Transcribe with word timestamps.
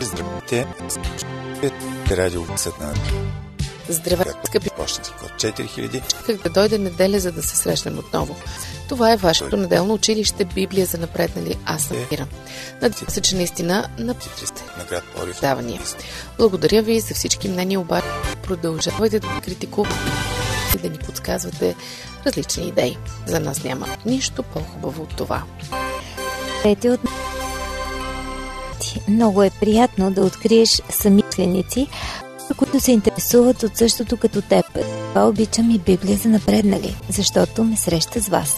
Здравейте, 0.00 0.66
радио 2.10 2.40
на 2.40 2.58
Здравейте, 3.88 4.32
скъпи 4.46 4.70
почтенски 4.76 5.14
код 5.20 5.30
4000. 5.30 6.24
Как 6.26 6.42
да 6.42 6.50
дойде 6.50 6.78
неделя, 6.78 7.20
за 7.20 7.32
да 7.32 7.42
се 7.42 7.56
срещнем 7.56 7.98
отново. 7.98 8.36
Това 8.88 9.12
е 9.12 9.16
вашето 9.16 9.56
неделно 9.56 9.94
училище 9.94 10.44
Библия 10.44 10.86
за 10.86 10.98
напреднали. 10.98 11.56
Аз 11.66 11.82
съм 11.82 11.96
Ира. 12.12 12.26
Надявам 12.82 13.08
се, 13.08 13.20
че 13.20 13.36
наистина 13.36 13.88
на 13.98 14.14
на 14.78 14.84
град 14.88 15.04
Порив. 15.16 15.40
давания. 15.40 15.80
Благодаря 16.38 16.82
ви 16.82 17.00
за 17.00 17.14
всички 17.14 17.48
мнения, 17.48 17.80
обаче 17.80 18.06
продължавайте 18.42 19.20
да 19.20 19.40
критикувате 19.44 19.96
и 20.74 20.78
да 20.78 20.90
ни 20.90 20.98
подсказвате 20.98 21.74
различни 22.26 22.68
идеи. 22.68 22.96
За 23.26 23.40
нас 23.40 23.64
няма 23.64 23.86
нищо 24.06 24.42
по-хубаво 24.42 25.02
от 25.02 25.16
това. 25.16 25.42
Ете 26.64 26.90
от 26.90 27.00
много 29.08 29.42
е 29.42 29.50
приятно 29.50 30.10
да 30.10 30.20
откриеш 30.20 30.82
самишленици, 30.90 31.86
които 32.56 32.80
се 32.80 32.92
интересуват 32.92 33.62
от 33.62 33.76
същото 33.76 34.16
като 34.16 34.42
теб. 34.42 34.64
Това 35.08 35.28
обичам 35.28 35.70
и 35.70 35.78
Библия 35.78 36.16
за 36.16 36.28
напреднали, 36.28 36.96
защото 37.08 37.64
ме 37.64 37.76
среща 37.76 38.20
с 38.20 38.28
вас. 38.28 38.56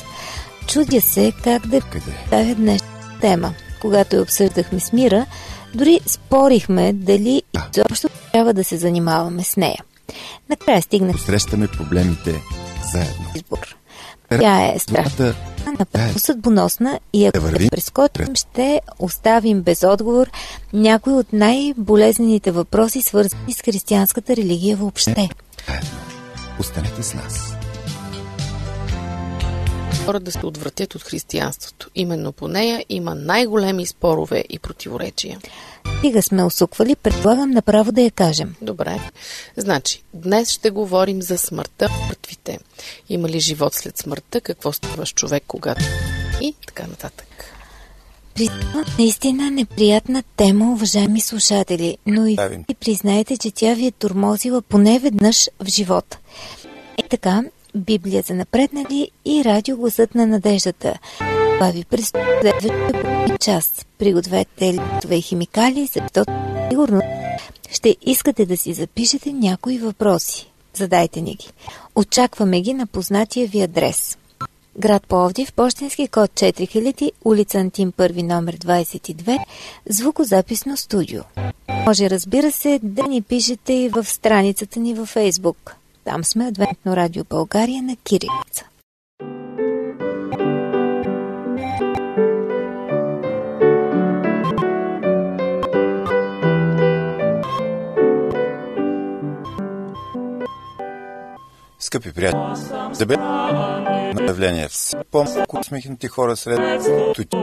Чудя 0.66 1.01
се 1.01 1.33
как 1.45 1.66
да 1.66 1.80
представя 1.80 2.55
днес 2.55 2.83
тема. 3.20 3.55
Когато 3.80 4.16
я 4.16 4.23
обсъждахме 4.23 4.80
с 4.80 4.92
Мира, 4.92 5.27
дори 5.74 6.01
спорихме 6.06 6.92
дали 6.92 7.42
изобщо 7.77 8.09
трябва 8.33 8.55
да 8.55 8.64
се 8.64 8.77
занимаваме 8.77 9.45
с 9.45 9.56
нея. 9.56 9.84
Накрая 10.50 10.83
стигнах 10.83 11.20
Срещаме 11.20 11.69
проблемите 11.69 12.34
заедно. 12.92 13.25
избор. 13.34 13.77
Тя 14.29 14.73
е 14.75 14.79
страшна, 14.79 15.34
напълно 15.79 16.19
съдбоносна 16.19 17.01
и 17.12 17.27
ако 17.27 17.41
върви. 17.41 17.65
я 17.65 17.71
прескочим, 17.71 18.35
ще 18.35 18.81
оставим 18.98 19.62
без 19.62 19.83
отговор 19.83 20.31
някои 20.73 21.12
от 21.12 21.33
най-болезнените 21.33 22.51
въпроси, 22.51 23.03
свързани 23.03 23.53
с 23.53 23.61
християнската 23.61 24.37
религия 24.37 24.77
въобще. 24.77 25.29
Заедно. 25.67 25.91
Останете 26.61 27.03
с 27.03 27.15
нас. 27.15 27.58
Хора 30.09 30.20
да 30.20 30.33
се 30.33 30.47
отвратят 30.47 30.95
от 30.95 31.03
християнството. 31.03 31.91
Именно 31.95 32.33
по 32.33 32.48
нея 32.48 32.84
има 32.89 33.14
най-големи 33.14 33.87
спорове 33.87 34.45
и 34.51 34.59
противоречия. 34.59 35.39
Стига 35.98 36.23
сме 36.23 36.45
усуквали, 36.45 36.97
предлагам 36.97 37.51
направо 37.51 37.92
да 37.92 38.01
я 38.01 38.11
кажем. 38.11 38.55
Добре. 38.62 39.01
Значи, 39.56 40.03
днес 40.14 40.51
ще 40.51 40.70
говорим 40.70 41.23
за 41.23 41.39
смъртта 41.39 41.89
в 41.89 42.09
мъртвите. 42.09 42.59
Има 43.09 43.29
ли 43.29 43.41
живот 43.41 43.75
след 43.75 43.98
смъртта? 43.98 44.41
Какво 44.41 44.73
става 44.73 45.06
с 45.06 45.12
човек, 45.12 45.45
когато... 45.47 45.84
И 46.41 46.55
така 46.67 46.86
нататък. 46.86 47.27
Признавам 48.34 48.84
наистина 48.98 49.51
неприятна 49.51 50.23
тема, 50.36 50.73
уважаеми 50.73 51.20
слушатели, 51.20 51.98
но 52.06 52.27
и 52.27 52.36
ви 52.69 52.75
признаете, 52.75 53.36
че 53.36 53.51
тя 53.51 53.75
ви 53.75 53.86
е 53.86 53.91
турмозила 53.91 54.62
поне 54.62 54.98
веднъж 54.98 55.48
в 55.61 55.69
живота. 55.69 56.19
Е 56.98 57.03
така, 57.09 57.42
Библия 57.74 58.22
за 58.27 58.34
напреднали 58.34 59.11
и 59.24 59.44
радио 59.44 59.77
гласът 59.77 60.14
на 60.14 60.27
надеждата. 60.27 60.98
Това 61.55 61.70
ви 61.70 61.84
предстои 61.84 62.22
следващия 62.41 62.92
половин 62.92 63.36
час. 63.41 63.86
Пригответе 63.98 64.72
листове 64.72 65.16
и 65.16 65.22
химикали, 65.22 65.86
защото 65.86 66.24
сигурно 66.70 67.00
ще 67.70 67.96
искате 68.02 68.46
да 68.46 68.56
си 68.56 68.72
запишете 68.72 69.33
някои 69.33 69.78
въпроси. 69.78 70.50
Задайте 70.74 71.20
ни 71.20 71.34
ги. 71.34 71.48
Очакваме 71.94 72.61
ги 72.61 72.74
на 72.74 72.86
познатия 72.86 73.46
ви 73.46 73.62
адрес. 73.62 74.19
Град 74.78 75.06
Пловдив, 75.06 75.52
почтенски 75.52 76.08
код 76.08 76.30
4000, 76.30 77.11
улица 77.24 77.58
Антим 77.58 77.92
1 77.92 78.23
номер 78.23 78.57
22, 78.57 79.39
звукозаписно 79.89 80.77
студио. 80.77 81.23
Може, 81.86 82.11
разбира 82.11 82.52
се, 82.52 82.80
да 82.83 83.02
ни 83.02 83.23
пишете 83.23 83.73
и 83.73 83.89
в 83.89 84.05
страницата 84.05 84.80
ни 84.80 84.95
във 84.95 85.08
Фейсбук. 85.08 85.77
Там 86.08 86.24
сме 86.24 86.46
Адвентно 86.46 86.96
радио 86.96 87.24
България 87.24 87.83
на 87.83 87.96
Кирилица. 87.96 88.64
Скъпи 101.79 102.13
приятели, 102.13 102.40
да 102.98 103.07
бе 103.07 103.17
на 103.17 104.25
явление. 104.29 104.69
Все 104.69 104.96
по-малко 105.11 105.58
усмихнати 105.61 106.08
хора 106.08 106.36
сред 106.36 106.85
тути. 107.14 107.36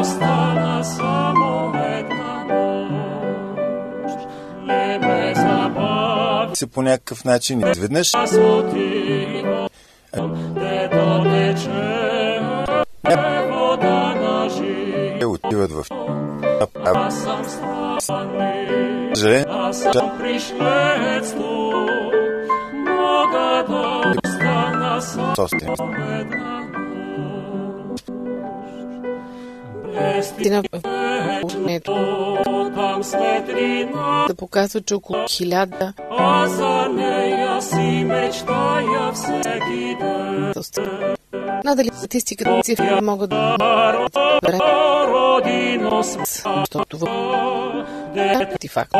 остана 0.00 0.84
само 0.84 1.72
една 1.76 2.27
се 6.58 6.66
по 6.66 6.82
някакъв 6.82 7.24
начин. 7.24 7.68
Изведнъж 7.70 8.14
на 8.14 8.26
те 15.20 15.26
отиват 15.26 15.72
в 15.72 15.84
Аз 16.84 17.22
съм 17.22 17.44
странник, 18.00 19.46
аз 19.48 19.82
съм 19.82 20.18
пришлец 20.18 21.32
тук. 21.32 21.90
Мога 22.72 23.64
да 23.68 24.14
остана 24.24 25.02
само 25.02 25.34
да 34.28 34.34
показва, 34.36 34.80
че 34.80 34.94
около 34.94 35.18
хиляда 35.28 35.92
а 36.10 36.46
за 36.46 36.88
нея 36.88 37.62
си 37.62 38.04
мечтая 38.04 39.12
всеки 39.12 39.96
ден. 40.00 40.52
Надали 41.64 41.90
статистиката 41.94 42.60
цифри 42.62 43.00
могат 43.02 43.30
да 43.30 43.56
Родино 45.08 46.02
защото 46.02 46.98
в 46.98 47.06
ти 48.60 48.68
факт. 48.68 48.92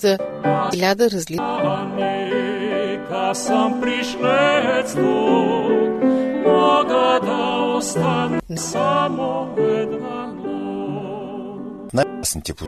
За 0.00 0.18
хиляда 0.72 1.10
различни 1.10 1.38
съм 3.34 3.80
пришлец 3.80 4.94
тук, 4.94 5.73
да 7.84 7.88
остана 7.88 8.40
само 8.56 9.54
една 9.58 10.26
нощ. 10.26 11.92
най-ясните 11.94 12.54
по 12.54 12.64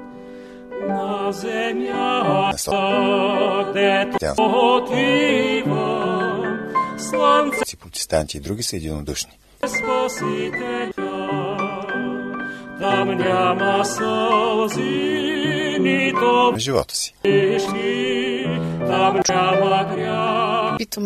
На 0.89 1.33
земята, 1.33 2.53
дето 3.75 4.43
отива, 4.43 5.97
слънце 6.99 7.59
си 7.67 7.77
протестанти 7.77 8.37
и 8.37 8.41
други 8.41 8.63
са 8.63 8.77
единодушни. 8.77 9.33
спасителя. 9.67 10.93
Там 12.81 13.09
няма 13.19 13.85
сълзи, 13.85 14.83
нито 15.81 16.51
На 16.53 16.59
живота 16.59 16.97
си. 16.97 17.15
там 18.87 19.21
няма 19.29 19.85
грях, 19.95 20.77
нито 20.79 21.01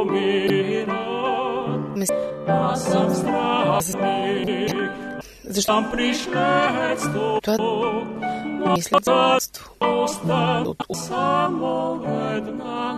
умира. 0.00 1.09
Аз 2.48 2.84
съм 2.84 3.14
страстник, 3.14 4.76
защо 5.44 5.72
съм 5.72 5.90
пришлец 5.92 7.02
тук, 7.02 7.44
това 7.44 9.00
братство. 9.04 9.70
остана 9.80 10.74
само 10.94 12.02
една 12.36 12.96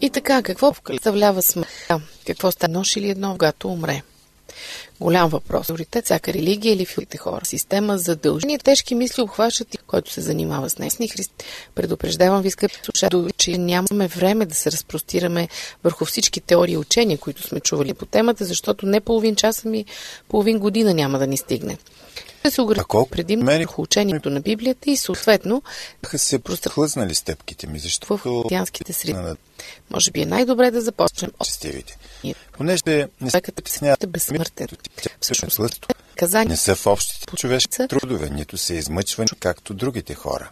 И 0.00 0.10
така, 0.10 0.42
какво 0.42 0.72
представлява 0.84 1.42
смъртта? 1.42 2.00
Какво 2.26 2.50
стане 2.50 2.74
нощ 2.74 2.96
или 2.96 3.10
едно, 3.10 3.32
когато 3.32 3.68
умре? 3.68 4.02
Голям 5.00 5.28
въпрос. 5.28 5.66
Приоритет 5.66 6.04
всяка 6.04 6.32
религия 6.32 6.72
или 6.72 6.86
филите 6.86 7.18
хора. 7.18 7.44
Система 7.44 7.98
за 7.98 8.16
дължини. 8.16 8.58
Тежки 8.58 8.94
мисли 8.94 9.22
обхващат 9.22 9.74
и 9.74 9.78
който 9.78 10.12
се 10.12 10.20
занимава 10.20 10.70
с 10.70 10.78
несни 10.78 11.08
христи. 11.08 11.44
Предупреждавам 11.74 12.42
ви, 12.42 12.50
скъпи 12.50 12.74
слушатели, 12.82 13.32
че 13.36 13.58
нямаме 13.58 14.08
време 14.08 14.46
да 14.46 14.54
се 14.54 14.72
разпростираме 14.72 15.48
върху 15.84 16.04
всички 16.04 16.40
теории 16.40 16.72
и 16.72 16.78
учения, 16.78 17.18
които 17.18 17.42
сме 17.42 17.60
чували 17.60 17.94
по 17.94 18.06
темата, 18.06 18.44
защото 18.44 18.86
не 18.86 19.00
половин 19.00 19.36
часа 19.36 19.68
ми, 19.68 19.84
половин 20.28 20.58
година 20.58 20.94
няма 20.94 21.18
да 21.18 21.26
ни 21.26 21.36
стигне. 21.36 21.78
Да 22.44 22.50
се 22.50 22.60
А 22.60 22.64
ограничим 22.64 22.84
колко 22.88 23.10
предимно 23.10 23.44
мери- 23.44 23.64
върху 23.64 23.82
учението 23.82 24.30
на 24.30 24.40
Библията 24.40 24.90
и 24.90 24.96
съответно 24.96 25.62
се 26.18 26.38
хлъзнали 26.68 27.14
стъпките 27.14 27.66
ми, 27.66 27.78
в 27.78 27.82
защото 27.82 28.16
християнските 28.16 28.92
среди. 28.92 29.12
на 29.12 29.36
Може 29.90 30.10
би 30.10 30.20
е 30.22 30.26
най-добре 30.26 30.70
да 30.70 30.80
започнем 30.80 31.30
от 31.40 31.46
честивите. 31.46 31.98
Понеже 32.52 32.82
не 33.20 33.30
човекът 33.30 33.54
притесняват 33.54 34.04
е 34.04 34.06
безсмъртен. 34.06 34.68
всъщност 35.20 35.58
Всъщност, 35.58 35.86
не 36.46 36.56
са 36.56 36.74
в 36.74 36.86
общите 36.86 37.36
човешки 37.36 37.78
трудове, 37.88 38.30
нито 38.30 38.58
се 38.58 38.74
измъчвани, 38.74 39.28
както 39.40 39.74
другите 39.74 40.14
хора. 40.14 40.50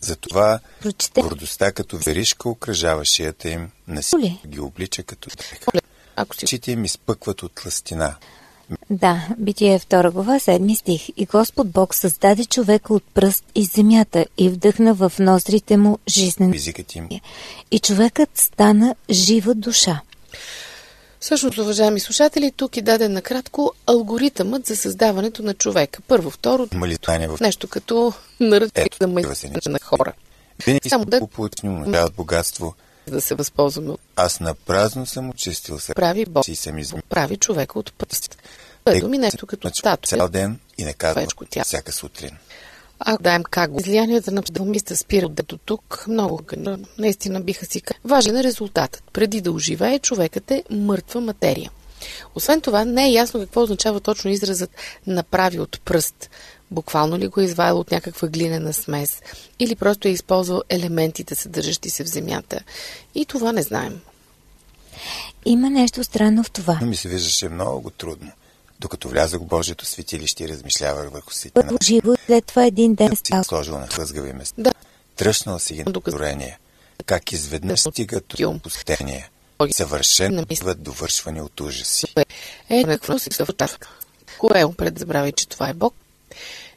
Затова 0.00 0.60
Прочете. 0.82 1.20
гордостта 1.22 1.72
като 1.72 1.98
веришка 1.98 2.48
окръжава 2.48 3.04
шията 3.04 3.48
им, 3.48 3.70
насилие 3.88 4.38
ги 4.46 4.60
облича 4.60 5.02
като 5.02 5.30
дрех. 5.30 5.60
Ако 6.16 6.36
си 6.36 6.44
Очите 6.44 6.72
им 6.72 6.84
изпъкват 6.84 7.42
от 7.42 7.52
тластина. 7.52 8.16
Да, 8.90 9.28
Битие 9.38 9.78
2 9.78 10.10
глава, 10.10 10.38
7 10.40 10.74
стих. 10.74 11.08
И 11.16 11.26
Господ 11.26 11.70
Бог 11.70 11.94
създаде 11.94 12.44
човека 12.44 12.94
от 12.94 13.04
пръст 13.14 13.44
из 13.54 13.74
земята 13.74 14.26
и 14.38 14.48
вдъхна 14.48 14.94
в 14.94 15.12
ноздрите 15.18 15.76
му 15.76 15.98
жизнен. 16.08 16.54
Езикът 16.54 16.94
им 16.94 17.08
И 17.70 17.78
човекът 17.78 18.38
стана 18.38 18.94
жива 19.10 19.54
душа. 19.54 20.00
Всъщност, 21.20 21.58
уважаеми 21.58 22.00
слушатели, 22.00 22.52
тук 22.56 22.76
е 22.76 22.82
даден 22.82 23.12
накратко 23.12 23.72
алгоритъмът 23.86 24.66
за 24.66 24.76
създаването 24.76 25.42
на 25.42 25.54
човека. 25.54 26.02
Първо, 26.08 26.30
второ, 26.30 26.68
има 26.72 26.88
ли 26.88 26.98
тайне 26.98 27.28
в 27.28 27.40
нещо 27.40 27.68
като 27.68 28.12
за 28.40 28.70
такива 28.70 28.96
са 28.98 29.08
мъжете 29.08 29.68
на 29.68 29.78
хора. 29.82 30.12
Винаги 30.66 30.88
Само 30.88 31.04
да- 31.04 31.26
получни 31.26 31.70
от 31.70 32.14
богатство. 32.14 32.74
Да 33.06 33.20
се 33.20 33.34
възползваме 33.34 33.90
от 33.90 34.00
Аз 34.16 34.40
на 34.40 34.54
празно 34.54 35.06
съм 35.06 35.30
очистил 35.30 35.78
се. 35.78 35.94
прави 35.94 36.24
Бог. 36.26 36.44
си 36.44 36.56
съм 36.56 36.78
измил. 36.78 37.02
Прави 37.08 37.36
човека 37.36 37.78
от 37.78 37.92
пръст. 37.92 38.38
Е 38.86 39.00
думи 39.00 39.18
нещо 39.18 39.46
като 39.46 39.68
статуя. 39.68 40.18
цял 40.18 40.28
ден 40.28 40.58
и 40.78 40.84
не 40.84 40.92
човешко 40.92 41.44
тяло. 41.44 41.64
всяка 41.64 41.92
сутрин. 41.92 42.30
Ако 42.98 43.22
даем 43.22 43.42
как 43.42 43.70
го. 43.70 43.80
Излиянията 43.80 44.32
на 44.32 44.42
псалмиста 44.42 44.96
спира 44.96 45.28
до 45.28 45.56
тук, 45.56 46.04
много 46.08 46.40
наистина 46.98 47.40
биха 47.40 47.66
си. 47.66 47.82
Важен 48.04 48.36
е 48.36 48.44
резултатът. 48.44 49.02
Преди 49.12 49.40
да 49.40 49.52
оживее, 49.52 49.98
човекът 49.98 50.50
е 50.50 50.64
мъртва 50.70 51.20
материя. 51.20 51.70
Освен 52.34 52.60
това, 52.60 52.84
не 52.84 53.06
е 53.06 53.12
ясно 53.12 53.40
какво 53.40 53.62
означава 53.62 54.00
точно 54.00 54.30
изразът 54.30 54.70
направи 55.06 55.60
от 55.60 55.80
пръст. 55.84 56.30
Буквално 56.72 57.18
ли 57.18 57.28
го 57.28 57.40
е 57.40 57.44
изваял 57.44 57.78
от 57.78 57.90
някаква 57.90 58.28
глинена 58.28 58.72
смес 58.72 59.22
или 59.58 59.76
просто 59.76 60.08
е 60.08 60.10
използвал 60.10 60.62
елементите, 60.68 61.34
съдържащи 61.34 61.90
се 61.90 62.04
в 62.04 62.08
земята. 62.08 62.60
И 63.14 63.26
това 63.26 63.52
не 63.52 63.62
знаем. 63.62 64.00
Има 65.44 65.70
нещо 65.70 66.04
странно 66.04 66.44
в 66.44 66.50
това. 66.50 66.78
Но 66.80 66.86
ми 66.86 66.96
се 66.96 67.08
виждаше 67.08 67.48
много 67.48 67.90
трудно. 67.90 68.30
Докато 68.80 69.08
влязах 69.08 69.40
в 69.40 69.44
Божието 69.44 69.86
светилище 69.86 70.44
и 70.44 70.48
размишлявах 70.48 71.10
върху 71.10 71.32
си 71.32 71.50
Първо 71.50 71.76
живо, 71.82 72.14
след 72.26 72.46
това 72.46 72.64
един 72.64 72.94
ден 72.94 73.08
си 73.08 73.16
става. 73.16 73.44
сложил 73.44 73.78
на 73.78 73.86
хлъзгави 73.86 74.32
места. 74.32 74.62
Да. 74.62 74.70
Тръщнал 75.16 75.58
си 75.58 75.74
ги 75.74 75.78
на 75.78 75.92
Докато- 75.92 76.10
творение. 76.10 76.58
Как 77.06 77.32
изведнъж 77.32 77.80
стигат 77.80 78.24
Килм. 78.26 78.54
до 78.54 78.60
пустение. 78.60 79.30
Ой. 79.58 79.72
Съвършено 79.72 80.36
Не 80.36 80.44
мисля. 80.50 80.64
биват 80.64 80.82
довършвани 80.82 81.40
от 81.40 81.60
ужаси. 81.60 82.06
Е, 82.70 82.84
какво 82.84 83.18
си 83.18 83.28
съвъртава? 83.32 83.76
Кое 84.38 84.64
пред 84.78 84.98
забравяй, 84.98 85.32
че 85.32 85.48
това 85.48 85.68
е 85.68 85.74
Бог? 85.74 85.94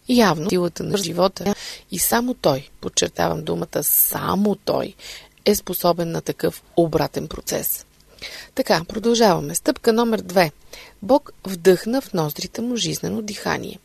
Явно 0.10 0.50
силата 0.50 0.84
на 0.84 0.98
живота 0.98 1.56
и 1.92 2.00
само 2.00 2.34
Той, 2.34 2.69
подчертавам 2.81 3.44
думата 3.44 3.84
само 3.84 4.56
Той, 4.56 4.94
е 5.46 5.56
способен 5.56 6.12
на 6.12 6.22
такъв 6.22 6.63
обратен 6.78 7.28
процес. 7.28 7.86
Така, 8.56 8.84
продължаваме. 8.88 9.56
Стъпка 9.56 9.94
номер 9.94 10.22
две. 10.22 10.52
Бог 11.02 11.31
вдъхна 11.48 12.02
в 12.02 12.13
ноздрите 12.13 12.62
му 12.62 12.75
жизнено 12.75 13.22
дихание. 13.22 13.80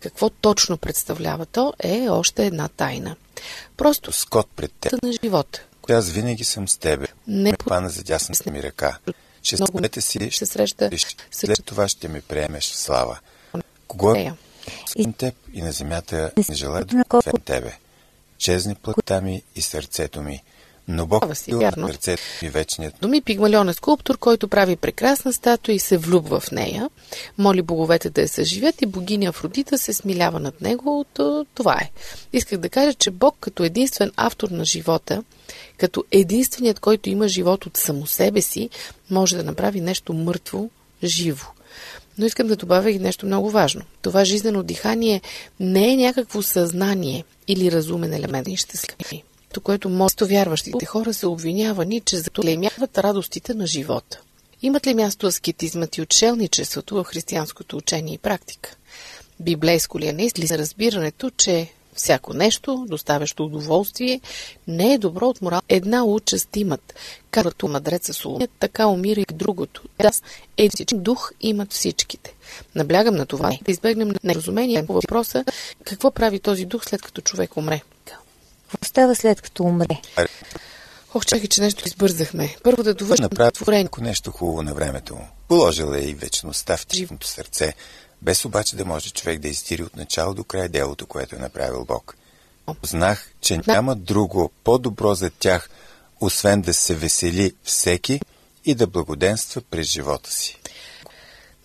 Какво 0.00 0.30
точно 0.30 0.76
представлява 0.76 1.46
то 1.46 1.72
е 1.78 2.08
още 2.08 2.46
една 2.46 2.68
тайна. 2.68 3.16
Просто 3.76 4.12
Скот 4.12 4.48
пред 4.56 4.72
теб. 4.72 5.02
на 5.02 5.12
живота. 5.24 5.62
Аз 5.90 6.10
винаги 6.10 6.44
съм 6.44 6.68
с 6.68 6.76
тебе. 6.76 7.06
Не 7.26 7.50
Ме 7.50 7.56
хвана 7.62 7.88
за 7.88 8.02
дясната 8.02 8.50
ми 8.50 8.62
ръка. 8.62 8.98
Ще 9.42 9.56
Много 9.56 9.80
си, 10.00 10.30
ще 10.30 10.46
среща 10.46 10.88
виж, 10.88 11.02
с- 11.02 11.16
след 11.30 11.64
това 11.64 11.88
ще 11.88 12.08
ме 12.08 12.20
приемеш 12.20 12.70
в 12.72 12.76
слава. 12.76 13.18
Кого 13.86 14.14
е 14.14 14.32
към 15.02 15.12
теб 15.12 15.34
и 15.54 15.62
на 15.62 15.72
земята 15.72 16.30
не 16.48 16.54
желая 16.54 16.84
да 16.84 17.04
колко- 17.04 17.18
освен 17.18 17.42
тебе. 17.44 17.72
Чезне 18.38 18.74
плътта 18.74 19.20
ми 19.20 19.42
и 19.56 19.62
сърцето 19.62 20.22
ми, 20.22 20.42
но 20.88 21.06
Бог 21.06 21.36
си 21.36 21.50
е 21.50 21.54
на 21.54 21.88
сърцето 21.88 22.22
ми 22.42 22.48
вечният. 22.48 22.94
Доми 23.00 23.20
Пигмалион 23.20 23.68
е 23.68 23.72
скулптор, 23.74 24.18
който 24.18 24.48
прави 24.48 24.76
прекрасна 24.76 25.32
статуя 25.32 25.74
и 25.74 25.78
се 25.78 25.98
влюбва 25.98 26.40
в 26.40 26.50
нея. 26.50 26.90
Моли 27.38 27.62
боговете 27.62 28.10
да 28.10 28.20
я 28.20 28.28
съживят 28.28 28.82
и 28.82 28.86
богиня 28.86 29.28
Афродита 29.28 29.78
се 29.78 29.92
смилява 29.92 30.40
над 30.40 30.60
него. 30.60 31.04
То, 31.14 31.46
това 31.54 31.74
е. 31.74 31.90
Исках 32.32 32.58
да 32.58 32.68
кажа, 32.68 32.94
че 32.94 33.10
Бог 33.10 33.36
като 33.40 33.64
единствен 33.64 34.12
автор 34.16 34.48
на 34.48 34.64
живота, 34.64 35.22
като 35.76 36.04
единственият, 36.10 36.80
който 36.80 37.10
има 37.10 37.28
живот 37.28 37.66
от 37.66 37.76
само 37.76 38.06
себе 38.06 38.40
си, 38.40 38.70
може 39.10 39.36
да 39.36 39.44
направи 39.44 39.80
нещо 39.80 40.12
мъртво 40.12 40.70
живо. 41.04 41.46
Но 42.18 42.26
искам 42.26 42.46
да 42.46 42.56
добавя 42.56 42.90
и 42.90 42.98
нещо 42.98 43.26
много 43.26 43.50
важно. 43.50 43.82
Това 44.02 44.24
жизнено 44.24 44.62
дихание 44.62 45.20
не 45.60 45.92
е 45.92 45.96
някакво 45.96 46.42
съзнание 46.42 47.24
или 47.48 47.72
разумен 47.72 48.12
елемент. 48.12 48.48
И 48.48 48.56
щастливи. 48.56 49.22
То, 49.52 49.60
което 49.60 49.88
мосто 49.88 50.26
вярващите 50.26 50.86
хора 50.86 51.14
са 51.14 51.28
обвинявани, 51.28 52.00
че 52.00 52.16
заклеймяват 52.16 52.98
радостите 52.98 53.54
на 53.54 53.66
живота. 53.66 54.20
Имат 54.62 54.86
ли 54.86 54.94
място 54.94 55.26
аскетизмът 55.26 55.96
и 55.96 56.02
отшелничеството 56.02 56.94
в 56.94 57.04
християнското 57.04 57.76
учение 57.76 58.14
и 58.14 58.18
практика? 58.18 58.76
Библейско 59.40 59.98
ли 59.98 60.08
е 60.08 60.12
наистина 60.12 60.58
разбирането, 60.58 61.30
че 61.30 61.68
всяко 61.98 62.34
нещо, 62.34 62.86
доставящо 62.88 63.44
удоволствие, 63.44 64.20
не 64.68 64.94
е 64.94 64.98
добро 64.98 65.26
от 65.26 65.42
морал. 65.42 65.60
Една 65.68 66.04
участ 66.04 66.56
имат, 66.56 66.94
както 67.30 67.68
мъдреца 67.68 68.14
Соломон, 68.14 68.48
така 68.58 68.86
умира 68.86 69.20
и 69.20 69.26
другото. 69.32 69.82
Да, 69.98 70.10
един 70.56 70.86
дух 70.92 71.32
имат 71.40 71.72
всичките. 71.72 72.34
Наблягам 72.74 73.14
на 73.14 73.26
това, 73.26 73.48
да 73.62 73.70
избегнем 73.72 74.12
неразумение 74.24 74.86
по 74.86 74.92
въпроса 74.92 75.44
какво 75.84 76.10
прави 76.10 76.40
този 76.40 76.64
дух 76.64 76.84
след 76.84 77.02
като 77.02 77.20
човек 77.20 77.56
умре. 77.56 77.80
Какво 78.70 78.84
става 78.84 79.14
след 79.14 79.40
като 79.40 79.62
умре? 79.62 80.00
Ох, 81.14 81.26
чакай, 81.26 81.48
че 81.48 81.60
нещо 81.60 81.82
избързахме. 81.86 82.56
Първо 82.62 82.82
да 82.82 82.94
довършим 82.94 83.22
Направи 83.22 83.52
творение. 83.52 83.84
ако 83.84 84.00
нещо 84.00 84.30
хубаво 84.30 84.62
на 84.62 84.74
времето 84.74 85.14
му. 85.14 85.28
Положила 85.48 85.98
е 85.98 86.02
и 86.02 86.14
вечността 86.14 86.76
в 86.76 86.86
живото 86.94 87.26
сърце, 87.26 87.74
без 88.22 88.44
обаче 88.44 88.76
да 88.76 88.84
може 88.84 89.10
човек 89.10 89.38
да 89.38 89.48
изтири 89.48 89.82
от 89.82 89.96
начало 89.96 90.34
до 90.34 90.44
край 90.44 90.68
делото, 90.68 91.06
което 91.06 91.36
е 91.36 91.38
направил 91.38 91.84
Бог. 91.84 92.16
Знах, 92.82 93.30
че 93.40 93.60
няма 93.66 93.96
друго 93.96 94.50
по-добро 94.64 95.14
за 95.14 95.30
тях, 95.30 95.70
освен 96.20 96.60
да 96.60 96.74
се 96.74 96.94
весели 96.94 97.52
всеки 97.64 98.20
и 98.64 98.74
да 98.74 98.86
благоденства 98.86 99.62
през 99.70 99.86
живота 99.86 100.30
си. 100.30 100.58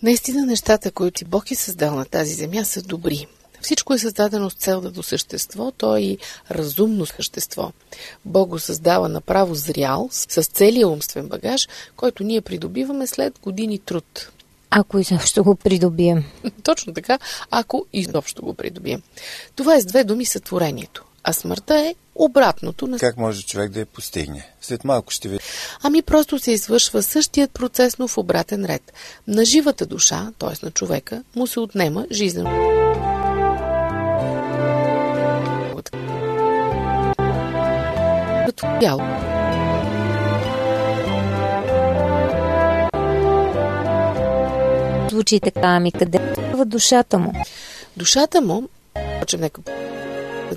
Наистина 0.02 0.46
нещата, 0.46 0.90
които 0.90 1.24
Бог 1.24 1.50
е 1.50 1.54
създал 1.54 1.94
на 1.94 2.04
тази 2.04 2.34
земя, 2.34 2.64
са 2.64 2.82
добри. 2.82 3.26
Всичко 3.60 3.94
е 3.94 3.98
създадено 3.98 4.50
с 4.50 4.54
цел 4.54 4.80
да 4.80 4.90
до 4.90 5.02
същество, 5.02 5.70
то 5.70 5.96
е 5.96 6.00
и 6.00 6.18
разумно 6.50 7.06
същество. 7.06 7.72
Бог 8.24 8.48
го 8.48 8.58
създава 8.58 9.08
направо 9.08 9.54
зрял, 9.54 10.08
с 10.12 10.44
целия 10.44 10.88
умствен 10.88 11.28
багаж, 11.28 11.68
който 11.96 12.24
ние 12.24 12.40
придобиваме 12.40 13.06
след 13.06 13.38
години 13.38 13.78
труд. 13.78 14.30
Ако 14.76 14.98
изобщо 14.98 15.44
го 15.44 15.54
придобием. 15.54 16.24
Точно 16.62 16.94
така, 16.94 17.18
ако 17.50 17.86
изобщо 17.92 18.42
го 18.42 18.54
придобием. 18.54 19.02
Това 19.56 19.74
е 19.74 19.80
с 19.80 19.84
две 19.84 20.04
думи 20.04 20.26
сътворението. 20.26 21.04
А 21.24 21.32
смъртта 21.32 21.78
е 21.78 21.94
обратното 22.14 22.86
на... 22.86 22.98
Как 22.98 23.16
може 23.16 23.42
човек 23.42 23.70
да 23.70 23.80
я 23.80 23.86
постигне? 23.86 24.48
След 24.60 24.84
малко 24.84 25.12
ще 25.12 25.28
ви... 25.28 25.38
Ами 25.82 26.02
просто 26.02 26.38
се 26.38 26.52
извършва 26.52 27.02
същият 27.02 27.50
процес, 27.50 27.98
но 27.98 28.08
в 28.08 28.18
обратен 28.18 28.64
ред. 28.64 28.92
На 29.28 29.44
живата 29.44 29.86
душа, 29.86 30.32
т.е. 30.38 30.66
на 30.66 30.70
човека, 30.70 31.22
му 31.36 31.46
се 31.46 31.60
отнема 31.60 32.06
жизнено. 32.10 32.50
Тяло. 38.80 39.23
Звучи 45.24 45.40
така, 45.40 45.60
ами 45.62 45.92
къде 45.92 46.18
е 46.18 46.64
душата 46.64 47.18
му? 47.18 47.32
Душата 47.96 48.40
му, 48.40 48.68
че 49.26 49.36
нека 49.36 49.60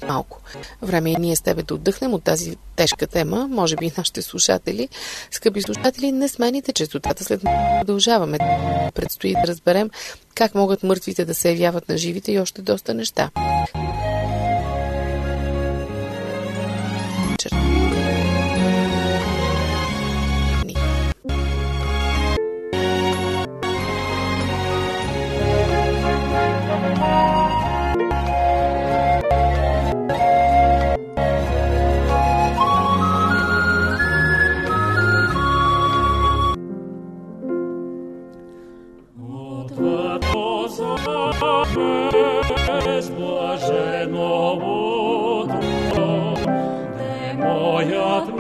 малко 0.08 0.42
време 0.82 1.12
и 1.12 1.16
ние 1.16 1.36
с 1.36 1.42
тебе 1.42 1.64
да 1.64 1.74
отдъхнем 1.74 2.14
от 2.14 2.24
тази 2.24 2.58
тежка 2.76 3.08
тема, 3.08 3.48
може 3.48 3.76
би 3.76 3.86
и 3.86 3.92
нашите 3.98 4.22
слушатели. 4.22 4.90
Скъпи 5.32 5.62
слушатели, 5.62 6.12
не 6.12 6.28
смените 6.28 6.74
честотата, 6.74 7.24
след 7.24 7.44
малко 7.44 7.80
продължаваме. 7.80 8.38
Предстои 8.96 9.34
да 9.34 9.48
разберем 9.48 9.90
как 10.36 10.56
могат 10.56 10.84
мъртвите 10.84 11.26
да 11.26 11.34
се 11.34 11.50
явяват 11.50 11.90
на 11.90 11.98
живите 11.98 12.32
и 12.32 12.40
още 12.40 12.62
доста 12.62 12.94
неща. 12.94 13.30
без 42.86 43.10
блаженного, 43.10 44.64
де 45.96 46.08
моя 47.38 48.22
твоя. 48.22 48.37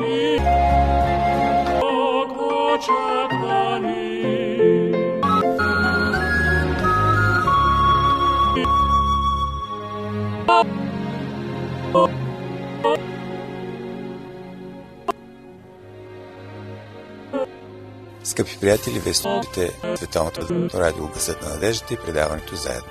Скъпи 18.37 18.57
приятели, 18.59 18.99
вие 18.99 19.13
слушате 19.13 19.71
Световното 19.95 20.69
радио 20.73 21.07
Гъсът 21.07 21.41
на 21.41 21.49
надеждата 21.49 21.93
и 21.93 21.97
предаването 21.97 22.55
заедно. 22.55 22.89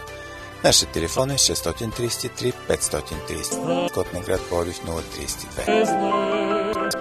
Нашия 0.64 0.88
телефон 0.88 1.30
е 1.30 1.34
633 1.34 2.54
530. 2.68 3.92
Код 3.92 4.14
на 4.14 4.20
град 4.20 4.40
Пловдив 4.48 4.80
032. 4.80 6.96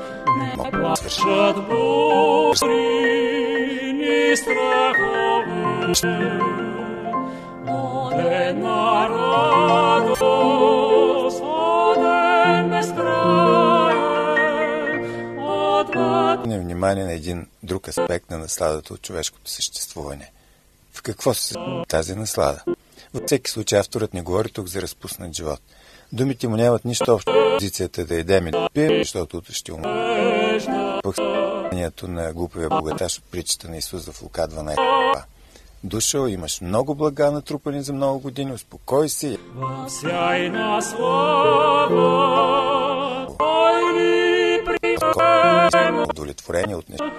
Мога 0.57 0.71
да 0.71 0.95
свърши. 0.95 1.21
Плачат 1.21 1.67
бури, 1.67 3.93
ни 3.93 4.37
внимание 16.85 17.03
на 17.03 17.13
един 17.13 17.47
друг 17.63 17.87
аспект 17.87 18.29
на 18.29 18.37
насладата 18.37 18.93
от 18.93 19.01
човешкото 19.01 19.51
съществуване. 19.51 20.31
В 20.93 21.01
какво 21.01 21.33
се 21.33 21.55
тази 21.87 22.15
наслада? 22.15 22.63
Във 23.13 23.23
всеки 23.25 23.51
случай 23.51 23.79
авторът 23.79 24.13
не 24.13 24.21
говори 24.21 24.49
тук 24.49 24.67
за 24.67 24.81
разпуснат 24.81 25.33
живот. 25.33 25.59
Думите 26.11 26.47
му 26.47 26.55
нямат 26.55 26.85
нищо 26.85 27.13
общо 27.13 27.31
с 27.31 27.53
позицията 27.53 28.05
да 28.05 28.15
едем 28.15 28.47
и 28.47 28.51
да 28.51 28.69
пием, 28.73 28.97
защото 28.97 29.37
утре 29.37 29.53
ще 29.53 29.73
умре. 29.73 30.99
Пък 31.03 31.17
на 32.03 32.33
глупавия 32.33 32.69
богаташ 32.69 33.17
от 33.17 33.23
притчата 33.23 33.69
на 33.69 33.77
Исус 33.77 34.05
в 34.05 34.21
Лука 34.21 34.47
12. 34.47 35.23
Дошъл, 35.83 36.27
имаш 36.27 36.61
много 36.61 36.95
блага 36.95 37.31
натрупани 37.31 37.81
за 37.81 37.93
много 37.93 38.19
години, 38.19 38.53
успокой 38.53 39.09
се. 39.09 39.37
Сяй 39.87 40.49
на 40.49 40.81
слава, 40.81 42.54
Удовлетворение 46.09 46.75
от 46.75 46.89
неща. 46.89 47.11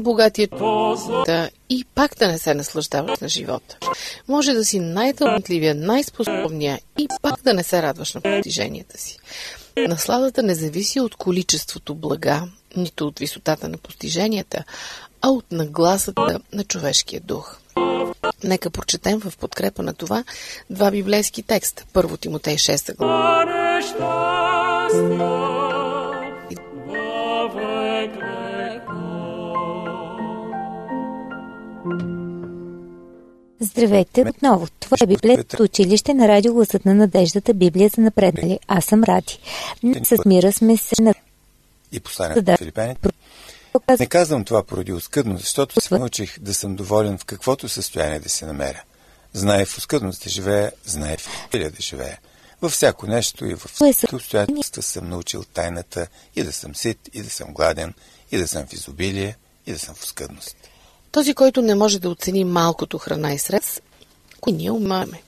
Богатият 0.00 0.50
да 1.26 1.50
и 1.70 1.84
пак 1.94 2.14
да 2.18 2.28
не 2.28 2.38
се 2.38 2.54
наслаждаваш 2.54 3.20
на 3.20 3.28
живота. 3.28 3.78
Може 4.28 4.52
да 4.52 4.64
си 4.64 4.80
най-талантливия, 4.80 5.74
най-способния 5.74 6.80
и 6.98 7.08
пак 7.22 7.42
да 7.42 7.54
не 7.54 7.62
се 7.62 7.82
радваш 7.82 8.14
на 8.14 8.20
постиженията 8.20 8.98
си. 8.98 9.18
Насладата 9.88 10.42
не 10.42 10.54
зависи 10.54 11.00
от 11.00 11.16
количеството 11.16 11.94
блага, 11.94 12.42
нито 12.76 13.06
от 13.06 13.18
висотата 13.18 13.68
на 13.68 13.78
постиженията, 13.78 14.64
а 15.22 15.28
от 15.28 15.52
нагласата 15.52 16.40
на 16.52 16.64
човешкия 16.64 17.20
дух. 17.20 17.58
Нека 18.44 18.70
прочетем 18.70 19.20
в 19.20 19.36
подкрепа 19.38 19.82
на 19.82 19.94
това 19.94 20.24
два 20.70 20.90
библейски 20.90 21.42
текста. 21.42 21.84
Първо 21.92 22.16
Тимотей 22.16 22.56
6 22.56 22.96
глава. 22.96 23.44
Здравейте 33.60 34.24
отново. 34.28 34.66
Това 34.80 34.96
е 35.02 35.06
Библейското 35.06 35.62
училище 35.62 36.14
на 36.14 36.28
радио 36.28 36.54
Гласът 36.54 36.84
на 36.84 36.94
надеждата 36.94 37.54
Библия 37.54 37.90
за 37.96 38.00
напреднали. 38.02 38.58
Аз 38.68 38.84
съм 38.84 39.04
Ради. 39.04 39.38
С 40.04 40.24
мира 40.24 40.52
сме 40.52 40.76
се 40.76 41.02
на 41.02 41.14
и 41.92 42.00
посланието 42.00 42.42
Да. 42.42 42.56
на 42.76 42.94
Филипяните. 43.80 44.02
Не 44.02 44.06
казвам 44.06 44.44
това 44.44 44.62
поради 44.62 44.92
оскъдно, 44.92 45.38
защото 45.38 45.80
се 45.80 45.98
научих 45.98 46.40
да 46.40 46.54
съм 46.54 46.76
доволен 46.76 47.18
в 47.18 47.24
каквото 47.24 47.68
състояние 47.68 48.20
да 48.20 48.28
се 48.28 48.46
намеря. 48.46 48.82
Знае 49.32 49.64
в 49.64 49.78
оскъдност 49.78 50.24
да 50.24 50.30
живея, 50.30 50.72
знае 50.84 51.16
в 51.16 51.28
изобилие 51.28 51.70
да 51.70 51.82
живея. 51.82 52.18
Във 52.62 52.72
всяко 52.72 53.06
нещо 53.06 53.46
и 53.46 53.54
във 53.54 53.70
всяки 53.70 54.14
обстоятелства 54.14 54.82
съм 54.82 55.08
научил 55.08 55.44
тайната 55.44 56.06
и 56.36 56.42
да 56.42 56.52
съм 56.52 56.74
сит, 56.74 56.98
и 57.12 57.22
да 57.22 57.30
съм 57.30 57.54
гладен, 57.54 57.94
и 58.30 58.38
да 58.38 58.48
съм 58.48 58.66
в 58.66 58.72
изобилие, 58.72 59.36
и 59.66 59.72
да 59.72 59.78
съм 59.78 59.94
в 59.94 60.02
оскъдност. 60.02 60.56
Този, 61.12 61.34
който 61.34 61.62
не 61.62 61.74
може 61.74 61.98
да 61.98 62.10
оцени 62.10 62.44
малкото 62.44 62.98
храна 62.98 63.32
и 63.32 63.38
средства, 63.38 63.82
кои 64.40 64.52
ние 64.52 64.70
умаме. 64.70 65.22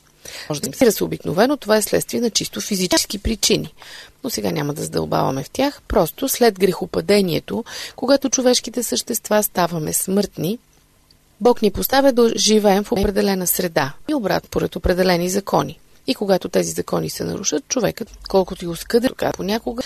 Може 0.49 0.61
да 0.61 0.85
им 0.85 0.93
се 0.93 1.05
обикновено, 1.05 1.57
това 1.57 1.77
е 1.77 1.83
следствие 1.83 2.21
на 2.21 2.31
чисто 2.31 2.61
физически 2.61 3.19
причини. 3.19 3.75
Но 4.25 4.31
сега 4.31 4.51
няма 4.51 4.75
да 4.75 4.83
задълбаваме 4.83 5.43
в 5.43 5.51
тях. 5.51 5.83
Просто 5.89 6.29
след 6.29 6.59
грехопадението, 6.59 7.65
когато 7.97 8.31
човешките 8.31 8.83
същества 8.83 9.43
ставаме 9.43 9.93
смъртни, 9.93 10.59
Бог 11.41 11.63
ни 11.63 11.71
поставя 11.71 12.13
да 12.13 12.33
живеем 12.37 12.85
в 12.85 12.93
определена 12.93 13.47
среда 13.47 13.93
и 14.11 14.15
обрат 14.15 14.51
поред 14.51 14.77
определени 14.77 15.31
закони. 15.31 15.79
И 16.07 16.15
когато 16.15 16.49
тези 16.49 16.71
закони 16.71 17.11
се 17.11 17.25
нарушат, 17.25 17.69
човекът, 17.69 18.11
колкото 18.29 18.65
и 18.65 18.69
оскъден 18.69 19.11
понякога, 19.35 19.83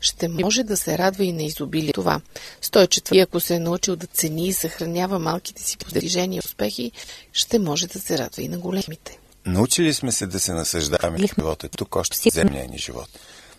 ще 0.00 0.28
може 0.28 0.62
да 0.62 0.76
се 0.76 0.98
радва 0.98 1.24
и 1.24 1.32
на 1.32 1.42
изобилие 1.42 1.92
това. 1.92 2.20
104. 2.62 3.14
И 3.14 3.20
ако 3.20 3.40
се 3.40 3.54
е 3.54 3.58
научил 3.58 3.96
да 3.96 4.06
цени 4.06 4.48
и 4.48 4.52
съхранява 4.52 5.18
малките 5.18 5.62
си 5.62 5.78
постижения 5.78 6.36
и 6.36 6.46
успехи, 6.46 6.92
ще 7.32 7.58
може 7.58 7.86
да 7.86 8.00
се 8.00 8.18
радва 8.18 8.42
и 8.42 8.48
на 8.48 8.58
големите. 8.58 9.18
Научили 9.46 9.94
сме 9.94 10.12
се 10.12 10.26
да 10.26 10.40
се 10.40 10.52
насъждаваме 10.52 11.18
в 11.18 11.34
живота 11.36 11.68
тук 11.68 11.96
още 11.96 12.30
в 12.30 12.32
земния 12.32 12.68
ни 12.68 12.78
живот. 12.78 13.08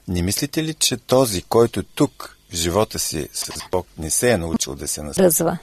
Не 0.08 0.22
мислите 0.22 0.63
ли, 0.63 0.74
че 0.74 0.98
този, 0.98 1.41
който 1.41 1.84
тук 1.84 2.38
в 2.51 2.56
живота 2.56 3.00
си 3.00 3.29
с 3.34 3.51
Бог 3.72 3.88
не 3.98 4.10
се 4.10 4.32
е 4.32 4.38
научил 4.38 4.75
да 4.75 4.88
се 4.88 5.03
насъждава? 5.03 5.58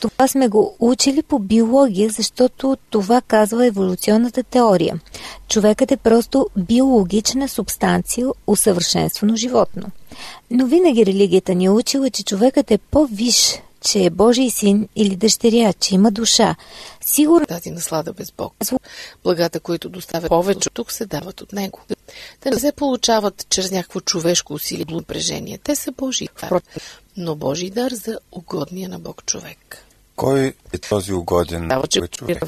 Това 0.00 0.28
сме 0.28 0.48
го 0.48 0.76
учили 0.80 1.22
по 1.22 1.38
биология, 1.38 2.10
защото 2.10 2.76
това 2.90 3.20
казва 3.20 3.66
еволюционната 3.66 4.42
теория. 4.42 5.00
Човекът 5.48 5.92
е 5.92 5.96
просто 5.96 6.46
биологична 6.56 7.48
субстанция, 7.48 8.28
усъвършенствано 8.46 9.36
животно. 9.36 9.86
Но 10.50 10.66
винаги 10.66 11.06
религията 11.06 11.54
ни 11.54 11.64
е 11.64 11.70
учила, 11.70 12.10
че 12.10 12.24
човекът 12.24 12.70
е 12.70 12.78
по-виш, 12.78 13.60
че 13.80 14.04
е 14.04 14.10
Божий 14.10 14.50
син 14.50 14.88
или 14.96 15.16
дъщеря, 15.16 15.72
че 15.72 15.94
има 15.94 16.10
душа. 16.10 16.56
Сигурно 17.00 17.46
Тази 17.46 17.70
наслада 17.70 18.12
без 18.12 18.32
Бог. 18.32 18.54
Благата, 19.24 19.60
които 19.60 19.88
доставят 19.88 20.28
повече 20.28 20.70
тук, 20.70 20.92
се 20.92 21.06
дават 21.06 21.40
от 21.40 21.52
Него. 21.52 21.80
Те 22.40 22.50
не 22.50 22.58
се 22.58 22.72
получават 22.72 23.46
чрез 23.50 23.70
някакво 23.70 24.00
човешко 24.00 24.54
усилие 24.54 24.86
и 24.88 24.94
напрежение. 24.94 25.58
Те 25.58 25.76
са 25.76 25.92
Божии, 25.92 26.28
но 27.16 27.34
Божий 27.34 27.70
дар 27.70 27.90
за 27.90 28.18
угодния 28.32 28.88
на 28.88 28.98
Бог 28.98 29.24
човек. 29.26 29.82
Кой 30.16 30.54
е 30.72 30.78
този 30.78 31.12
угоден 31.12 31.68
Дава, 31.68 31.86
че 31.86 32.00
Бог 32.00 32.10
човек? 32.10 32.44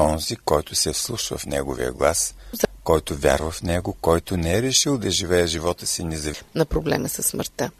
Онзи, 0.00 0.36
който 0.36 0.74
се 0.74 0.92
вслушва 0.92 1.38
в 1.38 1.46
неговия 1.46 1.92
глас, 1.92 2.34
който 2.84 3.16
вярва 3.16 3.50
в 3.50 3.62
него, 3.62 3.96
който 4.00 4.36
не 4.36 4.58
е 4.58 4.62
решил 4.62 4.98
да 4.98 5.10
живее 5.10 5.46
живота 5.46 5.86
си 5.86 6.04
независимо. 6.04 6.48
на 6.54 6.64
проблема 6.64 7.08
със 7.08 7.26
смъртта. 7.26 7.70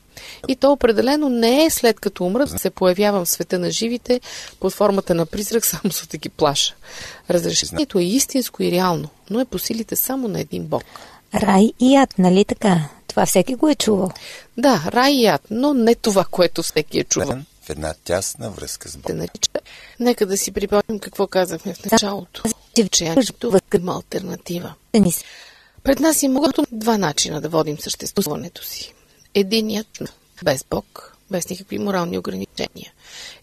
И 0.48 0.56
то 0.56 0.72
определено 0.72 1.28
не 1.28 1.64
е 1.64 1.70
след 1.70 2.00
като 2.00 2.24
умрат, 2.24 2.50
да 2.50 2.58
се 2.58 2.70
появявам 2.70 3.24
в 3.24 3.28
света 3.28 3.58
на 3.58 3.70
живите 3.70 4.20
под 4.60 4.72
формата 4.72 5.14
на 5.14 5.26
призрак, 5.26 5.64
само 5.66 5.90
за 5.90 6.06
да 6.06 6.16
ги 6.16 6.28
плаша. 6.28 6.74
Разрешението 7.30 7.98
е 7.98 8.04
истинско 8.04 8.62
и 8.62 8.70
реално, 8.70 9.08
но 9.30 9.40
е 9.40 9.44
по 9.44 9.58
силите 9.58 9.96
само 9.96 10.28
на 10.28 10.40
един 10.40 10.64
Бог. 10.64 10.84
рай 11.34 11.72
и 11.80 11.96
ад, 11.96 12.18
нали 12.18 12.44
така? 12.44 12.88
Това 13.06 13.26
всеки 13.26 13.54
го 13.54 13.68
е 13.68 13.74
чувал. 13.74 14.10
Да, 14.56 14.84
рай 14.86 15.12
и 15.12 15.26
ад, 15.26 15.42
но 15.50 15.74
не 15.74 15.94
това, 15.94 16.24
което 16.30 16.62
всеки 16.62 16.98
е 16.98 17.04
чувал. 17.04 17.38
В 17.62 17.70
една 17.70 17.94
тясна 18.04 18.50
връзка 18.50 18.88
с 18.88 18.96
Бог. 18.96 19.06
Се 19.06 19.14
нарича. 19.14 19.50
Нека 20.00 20.26
да 20.26 20.36
си 20.36 20.52
припомним 20.52 20.98
какво 21.00 21.26
казахме 21.26 21.74
в 21.74 21.84
началото. 21.90 22.42
Че 22.90 23.14
има 23.74 23.94
альтернатива. 23.94 24.74
се 25.10 25.24
Пред 25.82 26.00
нас 26.00 26.22
има 26.22 26.52
два 26.72 26.98
начина 26.98 27.40
да 27.40 27.48
водим 27.48 27.78
съществуването 27.78 28.64
си. 28.64 28.94
Единият 29.34 30.02
без 30.44 30.64
Бог, 30.70 31.16
без 31.30 31.50
никакви 31.50 31.78
морални 31.78 32.18
ограничения. 32.18 32.92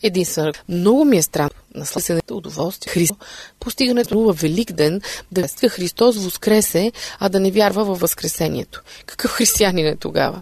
Единствено, 0.03 0.53
много 0.69 1.05
ми 1.05 1.17
е 1.17 1.21
странно 1.21 1.49
на 1.75 1.85
сласенето 1.85 2.37
удоволствие 2.37 2.93
Христо, 2.93 3.15
постигането 3.59 4.19
на 4.19 4.33
велик 4.33 4.71
ден, 4.71 5.01
да 5.31 5.41
вества 5.41 5.69
Христос 5.69 6.17
воскресе, 6.17 6.91
а 7.19 7.29
да 7.29 7.39
не 7.39 7.51
вярва 7.51 7.85
във 7.85 7.99
възкресението. 7.99 8.81
Какъв 9.05 9.31
християнин 9.31 9.87
е 9.87 9.95
тогава? 9.95 10.41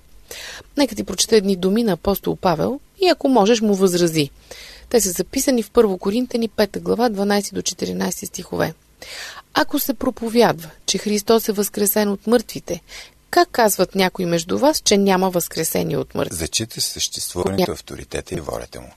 Нека 0.77 0.96
ти 0.96 1.03
прочета 1.03 1.36
едни 1.36 1.56
думи 1.56 1.84
на 1.84 1.91
апостол 1.91 2.36
Павел 2.36 2.79
и 3.01 3.10
ако 3.10 3.29
можеш 3.29 3.62
му 3.62 3.75
възрази. 3.75 4.29
Те 4.89 5.01
са 5.01 5.10
записани 5.10 5.63
в 5.63 5.72
1 5.72 6.00
Коринтени 6.00 6.50
5 6.50 6.79
глава 6.79 7.10
12 7.10 7.53
до 7.53 7.62
14 7.62 8.25
стихове. 8.25 8.74
Ако 9.53 9.79
се 9.79 9.94
проповядва, 9.94 10.70
че 10.86 10.98
Христос 10.98 11.50
е 11.50 11.51
възкресен 11.51 12.10
от 12.10 12.27
мъртвите, 12.27 12.82
как 13.29 13.50
казват 13.51 13.95
някои 13.95 14.25
между 14.25 14.57
вас, 14.57 14.81
че 14.81 14.98
няма 14.98 15.29
възкресение 15.29 15.98
от 15.98 16.15
мъртвите? 16.15 16.36
Зачита 16.36 16.81
съществуването, 16.81 17.71
авторитета 17.71 18.36
и 18.36 18.39
волята 18.39 18.81
му. 18.81 18.91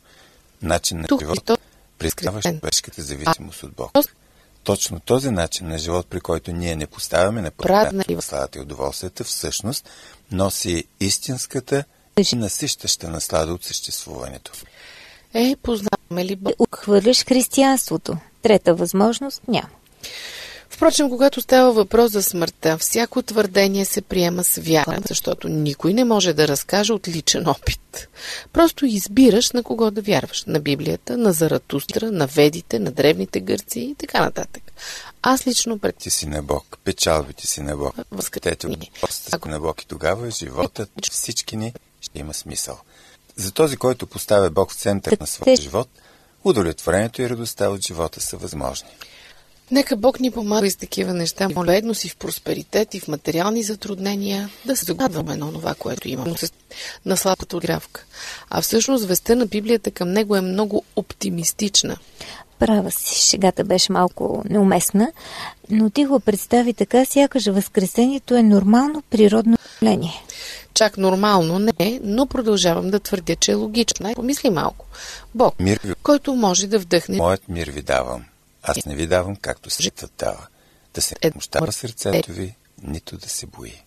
Начин 0.62 1.00
на 1.00 1.08
Тук 1.08 1.20
живот, 1.20 1.38
Христос 1.38 1.58
признаваш 1.98 2.44
човешката 2.44 3.02
зависимост 3.02 3.62
от 3.62 3.72
Бог. 3.72 3.90
Точно 4.64 5.00
този 5.00 5.30
начин 5.30 5.68
на 5.68 5.78
живот, 5.78 6.06
при 6.06 6.20
който 6.20 6.52
ние 6.52 6.76
не 6.76 6.86
поставяме 6.86 7.40
на 7.40 7.50
първата 7.50 8.22
сладата 8.22 8.58
и 8.58 8.62
удоволствията, 8.62 9.24
всъщност 9.24 9.88
носи 10.30 10.84
истинската 11.00 11.84
и 12.32 12.36
насищаща 12.36 13.08
наслада 13.08 13.52
от 13.52 13.64
съществуването. 13.64 14.52
Е, 15.34 15.56
познаваме 15.62 16.24
ли 16.24 16.36
Бог? 16.36 16.54
Отхвърляш 16.58 17.24
християнството. 17.24 18.16
Трета 18.42 18.74
възможност 18.74 19.42
няма. 19.48 19.68
Впрочем, 20.82 21.10
когато 21.10 21.40
става 21.40 21.72
въпрос 21.72 22.12
за 22.12 22.22
смъртта, 22.22 22.78
всяко 22.78 23.22
твърдение 23.22 23.84
се 23.84 24.02
приема 24.02 24.44
с 24.44 24.56
вяра, 24.56 24.98
защото 25.08 25.48
никой 25.48 25.94
не 25.94 26.04
може 26.04 26.32
да 26.32 26.48
разкаже 26.48 26.92
от 26.92 27.08
личен 27.08 27.46
опит. 27.46 28.08
Просто 28.52 28.86
избираш 28.86 29.50
на 29.50 29.62
кого 29.62 29.90
да 29.90 30.02
вярваш. 30.02 30.44
На 30.46 30.60
Библията, 30.60 31.16
на 31.16 31.32
Заратустра, 31.32 32.12
на 32.12 32.26
ведите, 32.26 32.78
на 32.78 32.90
древните 32.90 33.40
гърци 33.40 33.80
и 33.80 33.94
така 33.94 34.20
нататък. 34.20 34.62
Аз 35.22 35.46
лично 35.46 35.78
пред... 35.78 35.96
Ти 35.96 36.10
си 36.10 36.26
на 36.26 36.42
Бог, 36.42 36.78
печалбите 36.84 37.46
си 37.46 37.60
на 37.60 37.76
Бог. 37.76 37.94
Възкатете 38.10 38.66
от 38.66 38.78
Ако 39.32 39.48
на 39.48 39.60
Бог 39.60 39.82
и 39.82 39.86
тогава 39.86 40.30
животът 40.30 40.90
всички 41.10 41.56
ни 41.56 41.72
ще 42.00 42.18
има 42.18 42.34
смисъл. 42.34 42.78
За 43.36 43.52
този, 43.52 43.76
който 43.76 44.06
поставя 44.06 44.50
Бог 44.50 44.70
в 44.70 44.76
център 44.76 45.16
на 45.20 45.26
своя 45.26 45.56
живот, 45.56 45.88
удовлетворението 46.44 47.22
и 47.22 47.30
радостта 47.30 47.68
от 47.68 47.86
живота 47.86 48.20
са 48.20 48.36
възможни. 48.36 48.88
Нека 49.72 49.96
Бог 49.96 50.20
ни 50.20 50.30
помага 50.30 50.66
и 50.66 50.70
с 50.70 50.76
такива 50.76 51.14
неща. 51.14 51.48
Моледно 51.48 51.94
си 51.94 52.08
в 52.08 52.16
просперитет 52.16 52.94
и 52.94 53.00
в 53.00 53.08
материални 53.08 53.62
затруднения 53.62 54.50
да 54.64 54.76
се 54.76 54.86
догадваме 54.86 55.36
на 55.36 55.52
това, 55.52 55.74
което 55.74 56.08
имаме 56.08 56.34
на 57.06 57.16
слабата 57.16 57.58
гравка. 57.58 58.04
А 58.50 58.60
всъщност 58.62 59.04
веста 59.04 59.36
на 59.36 59.46
Библията 59.46 59.90
към 59.90 60.12
него 60.12 60.36
е 60.36 60.40
много 60.40 60.84
оптимистична. 60.96 61.96
Права 62.58 62.90
си, 62.90 63.30
шегата 63.30 63.64
беше 63.64 63.92
малко 63.92 64.42
неуместна, 64.50 65.12
но 65.70 65.90
ти 65.90 66.04
го 66.04 66.20
представи 66.20 66.74
така, 66.74 67.04
сякаш 67.04 67.46
възкресението 67.46 68.36
е 68.36 68.42
нормално 68.42 69.02
природно 69.10 69.56
явление. 69.82 70.22
Чак 70.74 70.98
нормално 70.98 71.58
не, 71.58 72.00
но 72.02 72.26
продължавам 72.26 72.90
да 72.90 73.00
твърдя, 73.00 73.36
че 73.36 73.52
е 73.52 73.54
логично. 73.54 74.14
Помисли 74.14 74.50
малко. 74.50 74.86
Бог, 75.34 75.60
мир 75.60 75.80
ви... 75.84 75.94
който 76.02 76.34
може 76.34 76.66
да 76.66 76.78
вдъхне... 76.78 77.16
Моят 77.16 77.48
мир 77.48 77.70
ви 77.70 77.82
давам. 77.82 78.24
Аз 78.62 78.86
не 78.86 78.96
ви 78.96 79.06
давам, 79.06 79.36
както 79.36 79.70
светът 79.70 80.12
дава. 80.18 80.46
Да 80.94 81.02
се 81.02 81.16
мощава 81.34 81.72
сърцето 81.72 82.32
ви, 82.32 82.54
нито 82.82 83.16
да 83.16 83.28
се 83.28 83.46
бои. 83.46 83.82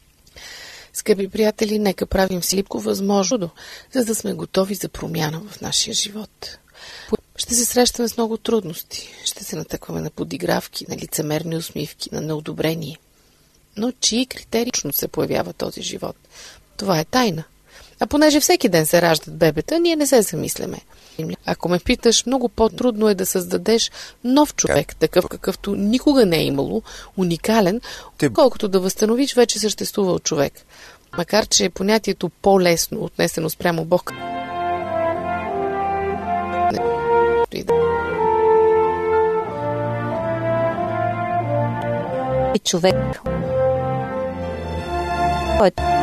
Скъпи 0.94 1.28
приятели, 1.28 1.80
нека 1.80 2.06
правим 2.06 2.42
всичко 2.42 2.80
възможно, 2.80 3.50
за 3.94 4.06
да 4.06 4.16
сме 4.16 4.34
готови 4.34 4.76
за 4.76 4.90
промяна 4.90 5.42
в 5.50 5.62
нашия 5.62 5.94
живот. 5.94 6.58
Ще 7.36 7.56
се 7.56 7.66
срещаме 7.66 8.10
с 8.10 8.18
много 8.18 8.38
трудности. 8.38 9.14
Ще 9.26 9.44
се 9.44 9.56
натъкваме 9.56 10.02
на 10.02 10.10
подигравки, 10.10 10.86
на 10.90 10.98
лицемерни 10.98 11.58
усмивки, 11.58 12.10
на 12.12 12.22
неодобрение. 12.22 12.98
Но 13.78 13.92
чии 13.92 14.26
критерично 14.26 14.94
се 14.94 15.08
появява 15.08 15.54
този 15.54 15.82
живот? 15.82 16.16
Това 16.78 17.00
е 17.00 17.06
тайна. 17.06 17.44
А 18.00 18.08
понеже 18.08 18.40
всеки 18.40 18.70
ден 18.70 18.86
се 18.86 19.02
раждат 19.02 19.38
бебета, 19.38 19.80
ние 19.80 19.96
не 19.96 20.08
се 20.08 20.22
замисляме. 20.22 20.82
Ако 21.46 21.70
ме 21.70 21.80
питаш, 21.80 22.26
много 22.26 22.50
по-трудно 22.50 23.10
е 23.10 23.16
да 23.16 23.26
създадеш 23.26 23.92
нов 24.24 24.56
човек, 24.56 24.96
такъв 24.96 25.28
какъвто 25.28 25.76
никога 25.76 26.26
не 26.26 26.38
е 26.38 26.46
имало, 26.46 26.82
уникален, 27.18 27.82
колкото 28.34 28.68
да 28.68 28.80
възстановиш 28.80 29.34
вече 29.34 29.60
съществувал 29.60 30.20
човек. 30.20 30.54
Макар, 31.18 31.46
че 31.46 31.70
понятието 31.70 32.30
по-лесно, 32.30 33.04
отнесено 33.04 33.50
спрямо 33.50 33.86
Бог, 33.86 34.12
човек. 42.66 42.96
Който 45.60 45.95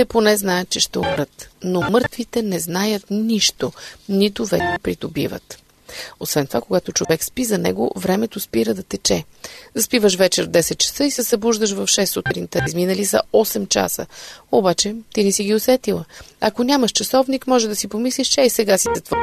Живите 0.00 0.12
поне 0.12 0.36
знаят, 0.36 0.68
че 0.68 0.80
ще 0.80 0.98
умрат, 0.98 1.48
но 1.64 1.80
мъртвите 1.80 2.42
не 2.42 2.58
знаят 2.58 3.10
нищо, 3.10 3.72
нито 4.08 4.44
вече 4.44 4.78
придобиват. 4.82 5.58
Освен 6.20 6.46
това, 6.46 6.60
когато 6.60 6.92
човек 6.92 7.24
спи 7.24 7.44
за 7.44 7.58
него, 7.58 7.92
времето 7.96 8.40
спира 8.40 8.74
да 8.74 8.82
тече. 8.82 9.24
Заспиваш 9.74 10.16
вечер 10.16 10.44
в 10.44 10.50
10 10.50 10.76
часа 10.76 11.04
и 11.04 11.10
се 11.10 11.22
събуждаш 11.22 11.72
в 11.72 11.86
6 11.86 12.04
сутринта. 12.04 12.62
Изминали 12.66 13.06
са 13.06 13.20
8 13.32 13.68
часа. 13.68 14.06
Обаче, 14.52 14.94
ти 15.14 15.24
не 15.24 15.32
си 15.32 15.44
ги 15.44 15.54
усетила. 15.54 16.04
Ако 16.40 16.64
нямаш 16.64 16.90
часовник, 16.90 17.46
може 17.46 17.68
да 17.68 17.76
си 17.76 17.88
помислиш, 17.88 18.28
че 18.28 18.40
и 18.40 18.50
сега 18.50 18.78
си 18.78 18.88
затвор. 18.94 19.18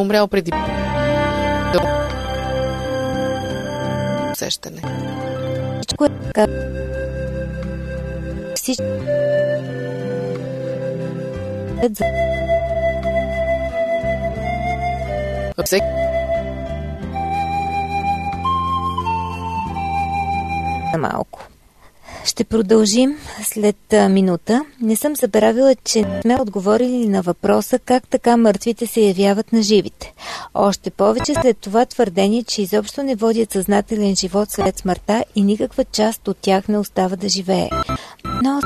Умрял 0.00 0.28
преди 0.28 0.52
усещане. 4.32 4.82
Всичко 5.82 6.04
е 6.04 6.08
така. 6.08 6.46
Всичко 8.62 8.84
всеки 15.64 15.86
малко. 20.98 21.48
Ще 22.24 22.44
продължим 22.44 23.18
след 23.42 23.76
минута. 24.10 24.64
Не 24.80 24.96
съм 24.96 25.16
забравила, 25.16 25.74
че 25.84 26.04
сме 26.22 26.40
отговорили 26.40 27.08
на 27.08 27.22
въпроса 27.22 27.78
как 27.78 28.08
така 28.08 28.36
мъртвите 28.36 28.86
се 28.86 29.00
явяват 29.00 29.52
на 29.52 29.62
живите. 29.62 30.12
Още 30.54 30.90
повече 30.90 31.34
след 31.34 31.58
това 31.58 31.86
твърдение, 31.86 32.42
че 32.42 32.62
изобщо 32.62 33.02
не 33.02 33.14
водят 33.14 33.52
съзнателен 33.52 34.16
живот 34.16 34.50
след 34.50 34.78
смъртта 34.78 35.24
и 35.34 35.42
никаква 35.42 35.84
част 35.84 36.28
от 36.28 36.36
тях 36.36 36.68
не 36.68 36.78
остава 36.78 37.16
да 37.16 37.28
живее. 37.28 37.68
Но... 38.42 38.60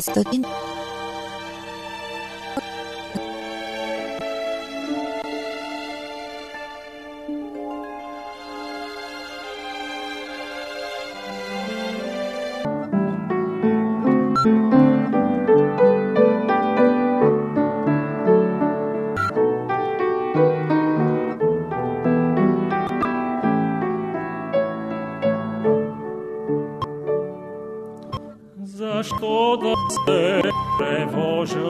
Стотин 0.00 0.46
Защо 28.74 29.56
да 29.56 29.74
се 29.90 30.42
тревожа? 30.78 31.66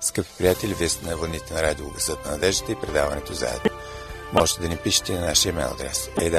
Скъпи 0.00 0.28
приятели, 0.38 0.74
вие 0.74 0.88
сте 0.88 1.10
на 1.10 1.16
вълните 1.16 1.54
на 1.54 1.62
радио 1.62 1.86
Гъсът 1.94 2.24
на 2.24 2.30
надеждата 2.30 2.72
и 2.72 2.76
предаването 2.76 3.32
заедно. 3.32 3.70
Можете 4.32 4.60
да 4.62 4.68
ни 4.68 4.76
пишете 4.76 5.12
на 5.12 5.26
нашия 5.26 5.50
имейл 5.50 5.66
адрес. 5.66 6.10
Е, 6.20 6.30
да. 6.30 6.38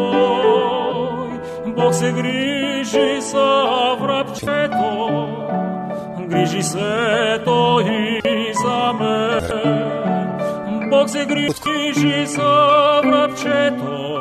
Бог 1.68 1.94
се 1.94 2.12
грижи 2.12 3.22
за 3.22 3.96
грижи 6.42 6.64
се 6.64 7.42
той 7.46 7.84
за 8.64 8.94
мен. 8.94 9.90
Бог 10.90 11.10
се 11.10 11.26
грижи 11.26 12.26
за 12.26 13.02
врабчето, 13.06 14.18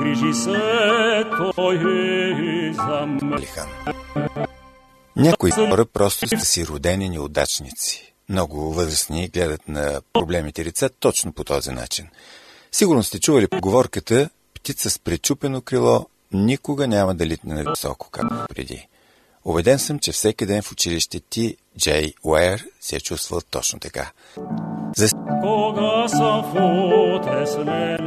грижи 0.00 0.34
се 0.34 1.24
той 1.54 1.78
за 2.72 3.06
мен. 3.06 3.40
Някои 5.16 5.50
хора 5.50 5.86
просто 5.86 6.28
са 6.28 6.40
си 6.40 6.66
родени 6.66 7.08
неудачници. 7.08 8.14
Много 8.28 8.72
възрастни 8.72 9.28
гледат 9.28 9.68
на 9.68 10.00
проблемите 10.12 10.64
лица 10.64 10.90
точно 11.00 11.32
по 11.32 11.44
този 11.44 11.70
начин. 11.70 12.08
Сигурно 12.72 13.02
сте 13.02 13.20
чували 13.20 13.48
поговорката 13.48 14.30
птица 14.54 14.90
с 14.90 14.98
пречупено 14.98 15.60
крило 15.60 16.06
никога 16.32 16.86
няма 16.86 17.14
да 17.14 17.26
литне 17.26 17.54
на 17.54 17.70
високо, 17.70 18.08
както 18.10 18.46
преди. 18.48 18.88
Убеден 19.48 19.78
съм, 19.78 19.98
че 19.98 20.12
всеки 20.12 20.46
ден 20.46 20.62
в 20.62 20.72
училище 20.72 21.20
ти, 21.20 21.56
Джей 21.78 22.12
Уейер, 22.22 22.64
се 22.80 22.96
е 22.96 23.00
чувствал 23.00 23.40
точно 23.50 23.80
така. 23.80 24.10
За 24.96 25.08
Кога 25.42 26.08
съм 26.08 26.44
футеснене, 26.44 27.98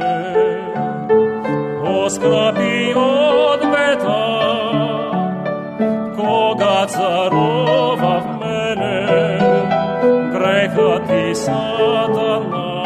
оскрапи 1.82 2.94
от 2.96 3.60
бета, 3.60 4.40
кога 6.16 6.86
царува 6.86 7.96
в 7.96 8.24
мене, 8.40 9.06
грехът 10.32 11.10
и 11.28 11.34
сатана. 11.34 12.82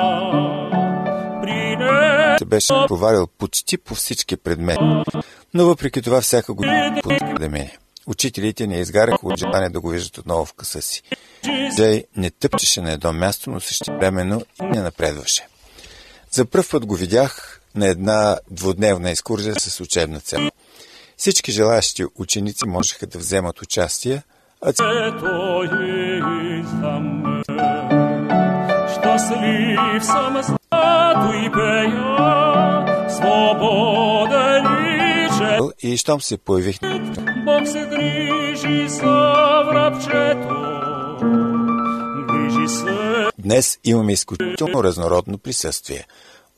Се 2.39 2.45
беше 2.45 2.75
провалял 2.89 3.27
почти 3.27 3.79
по 3.79 3.95
всички 3.95 4.37
предмети, 4.37 4.81
но 5.55 5.67
въпреки 5.67 6.03
това 6.03 6.21
всяка 6.21 6.55
година 6.55 7.01
да 7.39 7.49
мине. 7.49 7.79
Учителите 8.07 8.67
не 8.67 8.79
изгаряха 8.79 9.27
от 9.27 9.39
желание 9.39 9.69
да 9.69 9.81
го 9.81 9.89
виждат 9.89 10.19
отново 10.19 10.45
в 10.45 10.53
къса 10.53 10.83
си. 10.83 11.03
Джей 11.77 12.05
не 12.17 12.31
тъпчеше 12.31 12.81
на 12.81 12.93
едно 12.93 13.13
място, 13.13 13.51
но 13.51 13.61
същевременно 13.61 14.43
и 14.63 14.65
не 14.65 14.81
напредваше. 14.81 15.47
За 16.31 16.45
първ 16.45 16.65
път 16.71 16.87
го 16.87 16.95
видях 16.95 17.61
на 17.75 17.87
една 17.87 18.39
двудневна 18.51 19.11
екскурзия 19.11 19.55
с 19.55 19.81
учебна 19.81 20.21
цел. 20.21 20.51
Всички 21.17 21.53
желаящи 21.53 22.05
ученици 22.15 22.67
можеха 22.67 23.07
да 23.07 23.19
вземат 23.19 23.63
участие, 23.63 24.23
а. 24.61 24.73
Щастлив 28.93 30.05
съм, 30.05 30.43
зато 30.43 31.33
и 31.33 31.53
пея, 31.53 33.11
свободен 33.11 34.67
и 35.83 35.97
щом 35.97 36.21
се 36.21 36.39
появих 36.39 36.79
Се 37.67 37.87
грижи 37.87 38.89
за 38.89 39.63
врабчето. 39.67 40.55
Грижи 42.29 42.69
се 42.69 43.27
Днес 43.39 43.79
имаме 43.85 44.13
изключително 44.13 44.85
разнородно 44.85 45.39
присъствие. 45.39 46.07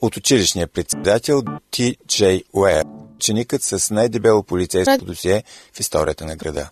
От 0.01 0.17
училищния 0.17 0.67
председател 0.67 1.41
Ти 1.71 1.97
Джей 2.07 2.43
Уер, 2.53 2.85
ученикът 3.15 3.63
с 3.63 3.93
най-дебело 3.93 4.43
полицейско 4.43 5.05
досие 5.05 5.43
в 5.73 5.79
историята 5.79 6.25
на 6.25 6.35
града. 6.35 6.69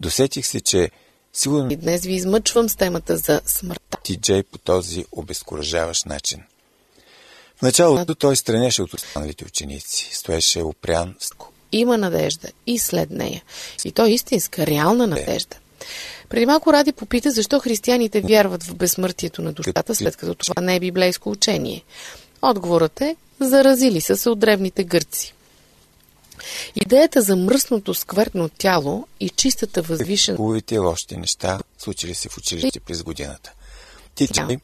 Досетих 0.00 0.46
се, 0.46 0.60
че 0.60 0.90
сигурно 1.32 1.72
И 1.72 1.76
днес 1.76 2.04
ви 2.04 2.14
измъчвам 2.14 2.68
с 2.68 2.76
темата 2.76 3.16
за 3.16 3.40
смъртта. 3.46 3.98
Ти 4.02 4.16
Джей 4.16 4.42
по 4.42 4.58
този 4.58 5.04
обезкуражаващ 5.12 6.06
начин. 6.06 6.42
В 7.56 7.62
началото 7.62 8.14
той 8.14 8.36
странеше 8.36 8.82
от 8.82 8.94
останалите 8.94 9.44
ученици. 9.44 10.10
Стоеше 10.12 10.62
опрян 10.62 11.14
с 11.18 11.30
Има 11.72 11.98
надежда 11.98 12.48
и 12.66 12.78
след 12.78 13.10
нея. 13.10 13.42
И 13.84 13.92
то 13.92 14.06
е 14.06 14.10
истинска, 14.10 14.66
реална 14.66 15.06
надежда. 15.06 15.56
Преди 16.28 16.46
малко 16.46 16.72
Ради 16.72 16.92
попита 16.92 17.30
защо 17.30 17.60
християните 17.60 18.20
вярват 18.20 18.62
в 18.62 18.74
безсмъртието 18.74 19.42
на 19.42 19.52
душата, 19.52 19.94
след 19.94 20.16
като 20.16 20.34
това 20.34 20.62
не 20.62 20.76
е 20.76 20.80
библейско 20.80 21.30
учение. 21.30 21.82
Отговорът 22.42 23.00
е 23.00 23.16
заразили 23.40 24.00
са 24.00 24.16
се 24.16 24.30
от 24.30 24.38
древните 24.38 24.84
гърци. 24.84 25.34
Идеята 26.76 27.22
за 27.22 27.36
мръсното 27.36 27.94
сквъртно 27.94 28.48
тяло 28.48 29.06
и 29.20 29.28
чистата 29.28 29.82
възвишена 29.82 30.36
хубавите 30.36 30.78
лошите 30.78 31.16
неща, 31.16 31.60
случили 31.78 32.14
се 32.14 32.28
в 32.28 32.38
училище 32.38 32.80
през 32.80 33.02
годината. 33.02 33.52
Ти 34.14 34.28
Джей 34.28 34.56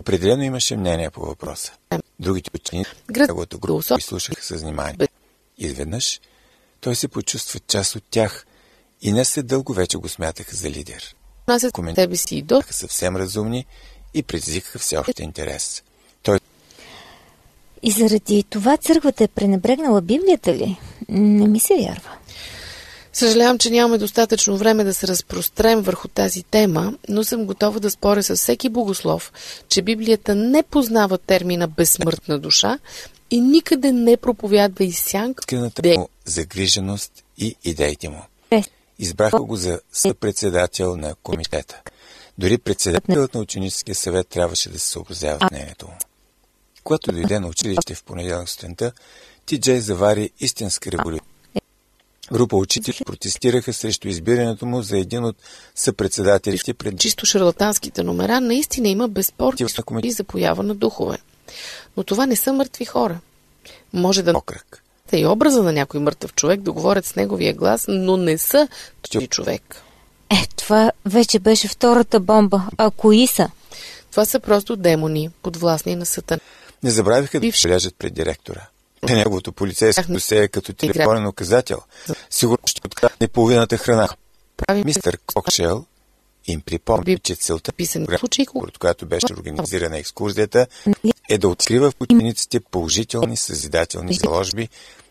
определено 0.00 0.42
имаше 0.42 0.76
мнение 0.76 1.10
по 1.10 1.20
въпроса. 1.20 1.72
Другите 2.20 2.50
ученици 2.54 2.90
Град- 3.12 3.28
неговата 3.28 3.58
група 3.58 3.96
изслушаха 3.98 4.42
с 4.42 4.50
внимание. 4.50 5.08
Изведнъж 5.58 6.20
той 6.80 6.94
се 6.94 7.08
почувства 7.08 7.60
част 7.68 7.96
от 7.96 8.04
тях 8.10 8.46
и 9.02 9.12
не 9.12 9.24
след 9.24 9.46
дълго 9.46 9.72
вече 9.72 9.96
го 9.96 10.08
смятаха 10.08 10.56
за 10.56 10.70
лидер. 10.70 11.14
отнасят 11.42 11.72
Коментар- 11.72 11.94
себе 11.94 12.16
си 12.16 12.36
и 12.36 12.42
до 12.42 12.56
Бяха 12.56 12.72
съвсем 12.72 13.16
разумни 13.16 13.66
и 14.14 14.22
предизвикаха 14.22 14.78
всеобщ 14.78 15.18
интерес. 15.18 15.82
Той 16.22 16.38
И 17.82 17.90
заради 17.90 18.44
това 18.50 18.76
църквата 18.76 19.24
е 19.24 19.28
пренебрегнала 19.28 20.00
Библията 20.00 20.54
ли? 20.54 20.76
Не 21.08 21.48
ми 21.48 21.60
се 21.60 21.74
вярва. 21.74 22.10
Съжалявам, 23.12 23.58
че 23.58 23.70
нямаме 23.70 23.98
достатъчно 23.98 24.56
време 24.56 24.84
да 24.84 24.94
се 24.94 25.08
разпрострем 25.08 25.80
върху 25.80 26.08
тази 26.08 26.42
тема, 26.42 26.94
но 27.08 27.24
съм 27.24 27.44
готова 27.44 27.80
да 27.80 27.90
споря 27.90 28.22
с 28.22 28.36
всеки 28.36 28.68
богослов, 28.68 29.32
че 29.68 29.82
Библията 29.82 30.34
не 30.34 30.62
познава 30.62 31.18
термина 31.18 31.68
безсмъртна 31.68 32.38
душа 32.38 32.78
и 33.30 33.40
никъде 33.40 33.92
не 33.92 34.16
проповядва 34.16 34.84
и 34.84 34.92
сянка 34.92 35.44
де- 35.82 35.98
му 35.98 36.08
загриженост 36.24 37.12
и 37.38 37.56
идеите 37.64 38.08
му. 38.08 38.22
Избраха 38.98 39.42
го 39.42 39.56
за 39.56 39.80
съпредседател 39.92 40.96
на 40.96 41.14
комитета. 41.22 41.80
Дори 42.38 42.58
председателът 42.58 43.34
на 43.34 43.40
ученическия 43.40 43.94
съвет 43.94 44.28
трябваше 44.28 44.68
да 44.68 44.78
се 44.78 44.86
съобразява 44.86 45.38
с 45.48 45.50
мнението 45.50 45.86
му. 45.86 45.94
Когато 46.84 47.12
дойде 47.12 47.40
на 47.40 47.48
училище 47.48 47.94
в 47.94 48.04
понеделник 48.04 48.48
сутринта, 48.48 48.92
Ти 49.46 49.60
Джей 49.60 49.80
завари 49.80 50.30
истинска 50.40 50.92
революция. 50.92 51.26
Група 52.32 52.56
учители 52.56 53.04
протестираха 53.06 53.72
срещу 53.72 54.08
избирането 54.08 54.66
му 54.66 54.82
за 54.82 54.98
един 54.98 55.24
от 55.24 55.36
съпредседателите 55.74 56.74
пред 56.74 56.98
чисто 56.98 57.26
шарлатанските 57.26 58.02
номера, 58.02 58.40
наистина 58.40 58.88
има 58.88 59.08
безспорни 59.08 59.66
комитет. 59.86 60.12
за 60.12 60.24
поява 60.24 60.62
на 60.62 60.74
духове. 60.74 61.18
Но 61.96 62.04
това 62.04 62.26
не 62.26 62.36
са 62.36 62.52
мъртви 62.52 62.84
хора. 62.84 63.18
Може 63.92 64.22
да 64.22 64.32
окръг. 64.36 64.82
е 65.12 65.18
и 65.18 65.26
образа 65.26 65.62
на 65.62 65.72
някой 65.72 66.00
мъртъв 66.00 66.34
човек, 66.34 66.60
да 66.60 66.72
говорят 66.72 67.04
с 67.06 67.16
неговия 67.16 67.54
глас, 67.54 67.84
но 67.88 68.16
не 68.16 68.38
са 68.38 68.68
този 69.10 69.26
човек. 69.26 69.76
Е, 70.30 70.46
това 70.56 70.92
вече 71.06 71.38
беше 71.38 71.68
втората 71.68 72.20
бомба. 72.20 72.62
А 72.76 72.90
кои 72.90 73.26
са? 73.26 73.50
Това 74.10 74.24
са 74.24 74.40
просто 74.40 74.76
демони, 74.76 75.30
подвластни 75.42 75.96
на 75.96 76.06
сатана. 76.06 76.40
Не 76.82 76.90
забравиха 76.90 77.36
да 77.36 77.40
Бивши. 77.40 77.68
бележат 77.68 77.94
пред 77.98 78.14
директора. 78.14 78.60
Неговото 79.02 79.52
полицейско 79.52 80.12
досе 80.12 80.42
е 80.42 80.48
като 80.48 80.72
телефонен 80.72 81.26
указател. 81.26 81.78
Сигурно 82.30 82.62
ще 82.66 82.80
открадне 82.86 83.28
половината 83.28 83.76
храна. 83.78 84.08
Прави 84.56 84.84
Мистер 84.84 85.18
Кокшел 85.26 85.84
им 86.46 86.60
припомни, 86.60 87.18
че 87.18 87.34
целта, 87.34 87.72
писан 87.72 88.02
програма, 88.02 88.18
случай, 88.18 88.46
която 88.78 89.06
беше 89.06 89.32
организирана 89.32 89.98
екскурзията, 89.98 90.66
е 91.28 91.38
да 91.38 91.48
открива 91.48 91.90
в 91.90 91.94
учениците 92.00 92.60
положителни 92.60 93.36
съзидателни 93.36 94.14
заложби 94.14 94.68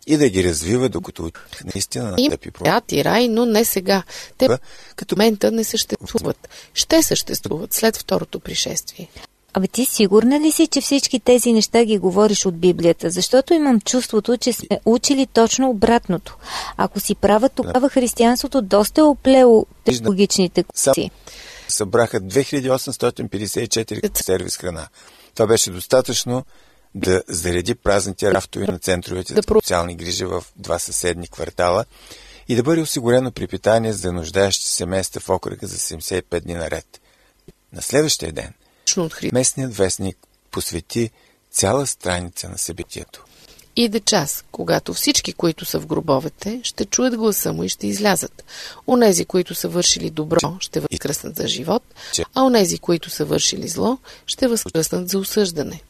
и 0.07 0.17
да 0.17 0.29
ги 0.29 0.43
развива, 0.43 0.89
докато 0.89 1.31
наистина 1.75 2.15
им 2.17 2.31
настъпи 2.31 2.51
свят 2.59 2.91
и 2.91 3.03
рай, 3.03 3.27
но 3.27 3.45
не 3.45 3.65
сега. 3.65 4.03
Те 4.37 4.47
като 4.95 5.15
в 5.15 5.17
момента 5.17 5.51
не 5.51 5.63
съществуват. 5.63 6.49
Ще 6.73 7.03
съществуват 7.03 7.73
след 7.73 7.97
второто 7.97 8.39
пришествие. 8.39 9.09
Абе 9.53 9.67
ти 9.67 9.85
сигурна 9.85 10.39
ли 10.39 10.51
си, 10.51 10.67
че 10.67 10.81
всички 10.81 11.19
тези 11.19 11.53
неща 11.53 11.85
ги 11.85 11.97
говориш 11.97 12.45
от 12.45 12.59
Библията? 12.59 13.09
Защото 13.09 13.53
имам 13.53 13.81
чувството, 13.81 14.37
че 14.37 14.53
сме 14.53 14.79
учили 14.85 15.27
точно 15.27 15.69
обратното. 15.69 16.37
Ако 16.77 16.99
си 16.99 17.15
права, 17.15 17.49
тогава 17.49 17.89
християнството 17.89 18.61
доста 18.61 19.01
е 19.01 19.03
оплело 19.03 19.65
технологичните 19.85 20.63
Сам- 20.75 20.93
си. 20.93 21.11
събраха 21.67 22.21
2854 22.21 24.23
сервис 24.23 24.57
храна. 24.57 24.87
Това 25.33 25.47
беше 25.47 25.71
достатъчно 25.71 26.45
да 26.95 27.23
зареди 27.27 27.75
празните 27.75 28.33
рафтове 28.33 28.67
на 28.67 28.79
центровете 28.79 29.33
за 29.33 29.41
социални 29.47 29.95
грижи 29.95 30.25
в 30.25 30.43
два 30.55 30.79
съседни 30.79 31.27
квартала 31.27 31.85
и 32.47 32.55
да 32.55 32.63
бъде 32.63 32.81
осигурено 32.81 33.31
припитание 33.31 33.93
за 33.93 34.13
нуждаещи 34.13 34.69
се 34.69 34.85
места 34.85 35.19
в 35.19 35.29
окръга 35.29 35.67
за 35.67 35.77
75 35.77 36.39
дни 36.39 36.53
наред. 36.53 37.01
На 37.73 37.81
следващия 37.81 38.31
ден 38.31 38.53
Точно 38.89 39.03
от 39.03 39.13
Христос. 39.13 39.33
местният 39.33 39.75
вестник 39.75 40.17
посвети 40.51 41.11
цяла 41.51 41.87
страница 41.87 42.49
на 42.49 42.57
събитието. 42.57 43.25
Иде 43.75 43.99
час, 43.99 44.43
когато 44.51 44.93
всички, 44.93 45.33
които 45.33 45.65
са 45.65 45.79
в 45.79 45.85
гробовете, 45.85 46.61
ще 46.63 46.85
чуят 46.85 47.15
гласа 47.15 47.53
му 47.53 47.63
и 47.63 47.69
ще 47.69 47.87
излязат. 47.87 48.43
Онези, 48.87 49.25
които 49.25 49.55
са 49.55 49.67
вършили 49.69 50.09
добро, 50.09 50.57
ще 50.59 50.79
възкръснат 50.79 51.35
за 51.35 51.47
живот, 51.47 51.83
а 52.35 52.43
онези, 52.43 52.77
които 52.77 53.09
са 53.09 53.25
вършили 53.25 53.67
зло, 53.67 53.97
ще 54.25 54.47
възкръснат 54.47 55.09
за 55.09 55.19
осъждане. 55.19 55.81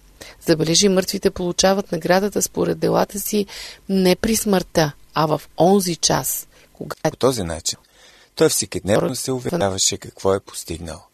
Забележи, 0.47 0.89
мъртвите 0.89 1.31
получават 1.31 1.91
наградата 1.91 2.41
според 2.41 2.79
делата 2.79 3.19
си 3.19 3.45
не 3.89 4.15
при 4.15 4.35
смъртта, 4.35 4.91
а 5.13 5.25
в 5.25 5.41
онзи 5.57 5.95
час, 5.95 6.47
когато 6.73 7.12
По 7.12 7.17
този 7.17 7.43
начин 7.43 7.77
той 8.35 8.49
всекидневно 8.49 9.15
се 9.15 9.31
уверяваше 9.31 9.97
какво 9.97 10.33
е 10.33 10.39
постигнал. 10.39 11.09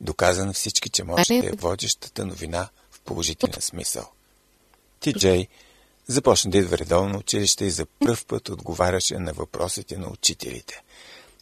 Доказа 0.00 0.46
на 0.46 0.52
всички, 0.52 0.88
че 0.90 1.04
може 1.04 1.40
да 1.40 1.46
е 1.46 1.50
водещата 1.50 2.26
новина 2.26 2.68
в 2.90 3.00
положителен 3.00 3.62
смисъл. 3.62 4.08
Ти 5.00 5.12
Джей 5.12 5.48
започна 6.06 6.50
да 6.50 6.58
идва 6.58 6.78
редовно 6.78 7.18
училище 7.18 7.64
и 7.64 7.70
за 7.70 7.86
пръв 7.86 8.26
път 8.26 8.48
отговаряше 8.48 9.18
на 9.18 9.32
въпросите 9.32 9.96
на 9.96 10.08
учителите. 10.08 10.82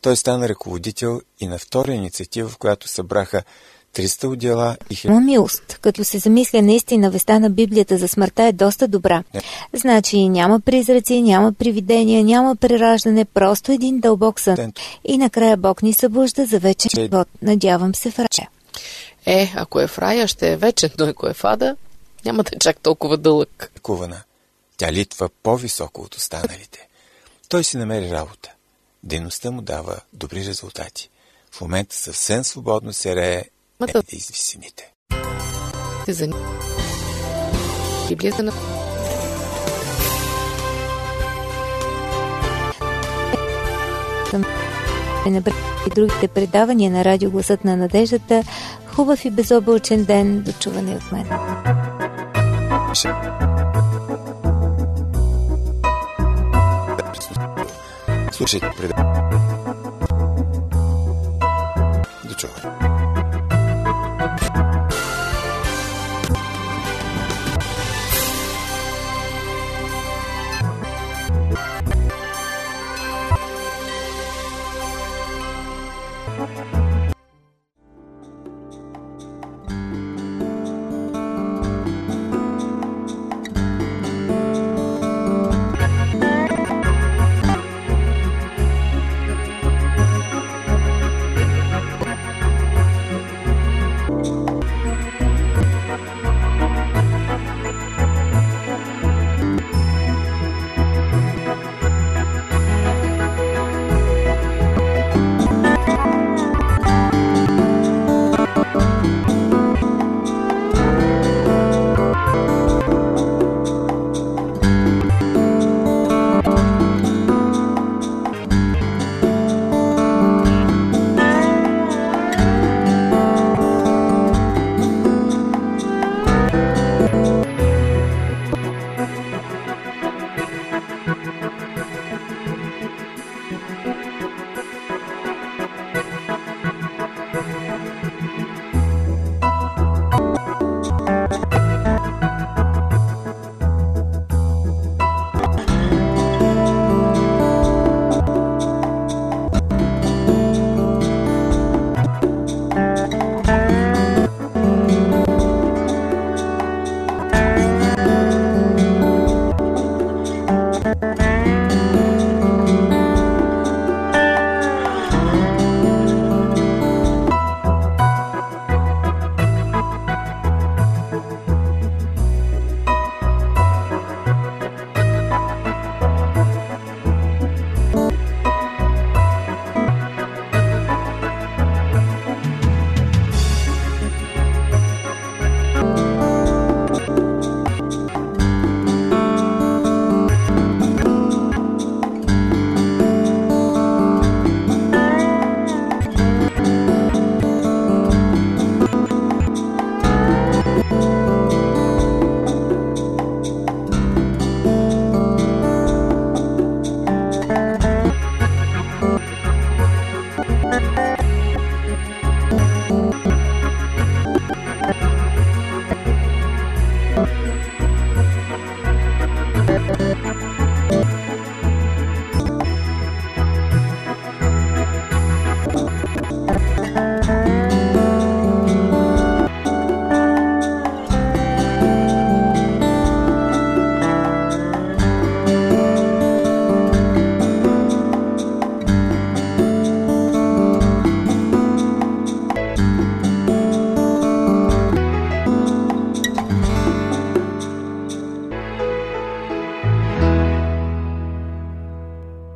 Той 0.01 0.17
стана 0.17 0.49
ръководител 0.49 1.21
и 1.41 1.47
на 1.47 1.59
втора 1.59 1.93
инициатива, 1.93 2.49
в 2.49 2.59
която 2.59 2.89
събраха 2.89 3.43
300 3.95 4.27
отдела 4.27 4.77
и 4.91 4.99
Има 5.05 5.21
милост. 5.21 5.79
Като 5.81 6.05
се 6.05 6.19
замисля 6.19 6.63
наистина 6.63 7.11
веста 7.11 7.41
на 7.41 7.51
Библията 7.51 7.99
за 7.99 8.09
смъртта 8.09 8.43
е 8.43 8.53
доста 8.53 8.89
добра. 8.89 9.23
Значи 9.73 10.29
няма 10.29 10.61
призраци, 10.61 11.23
няма 11.23 11.53
привидения, 11.53 12.25
няма 12.25 12.57
прераждане, 12.57 13.25
просто 13.25 13.73
един 13.73 14.01
дълбок 14.01 14.41
сън. 14.41 14.73
И 15.05 15.19
накрая 15.19 15.57
Бог 15.57 15.83
ни 15.83 15.93
събужда 15.93 16.47
за 16.47 16.59
вечен 16.59 16.91
Че- 16.95 17.01
живот. 17.01 17.29
Надявам 17.43 17.95
се 17.95 18.11
в 18.11 18.19
рая. 18.19 18.49
Е, 19.27 19.53
ако 19.57 19.81
е 19.81 19.87
в 19.87 19.99
рая, 19.99 20.29
ще 20.29 20.53
е 20.53 20.57
вечен, 20.57 20.91
но 20.99 21.07
ако 21.07 21.27
е 21.29 21.35
в 21.35 21.45
ада, 21.45 21.77
няма 22.25 22.43
да 22.43 22.51
е 22.55 22.59
чак 22.59 22.81
толкова 22.81 23.17
дълъг. 23.17 23.73
кувана. 23.83 24.23
Тя 24.77 24.93
литва 24.93 25.29
по-високо 25.43 26.01
от 26.01 26.15
останалите. 26.15 26.89
Той 27.49 27.65
си 27.65 27.77
намери 27.77 28.11
работа. 28.11 28.51
Дейността 29.03 29.51
му 29.51 29.63
дава 29.63 30.01
добри 30.13 30.45
резултати. 30.47 31.11
В 31.53 31.61
момента 31.61 31.97
съвсем 31.97 32.45
свободно 32.45 32.93
се 32.93 33.17
рее 33.17 33.45
Мата- 33.87 34.03
да 34.11 34.17
из 34.17 34.29
висините. 34.29 34.93
Те 36.05 36.13
за 36.13 36.29
Библията 38.09 38.43
на 38.43 38.53
набрати 45.31 45.59
и 45.87 45.91
другите 45.95 46.29
предавания 46.29 46.91
на 46.91 47.05
радио 47.05 47.31
Гласът 47.31 47.65
на 47.65 47.77
надеждата. 47.77 48.43
Хубав 48.87 49.25
и 49.25 49.31
безоблачен 49.31 50.05
ден. 50.05 50.43
До 50.43 50.53
чуване 50.53 50.97
от 50.97 51.13
мен. 51.13 51.29
Слушайте 58.33 58.71
предаването. 58.77 59.24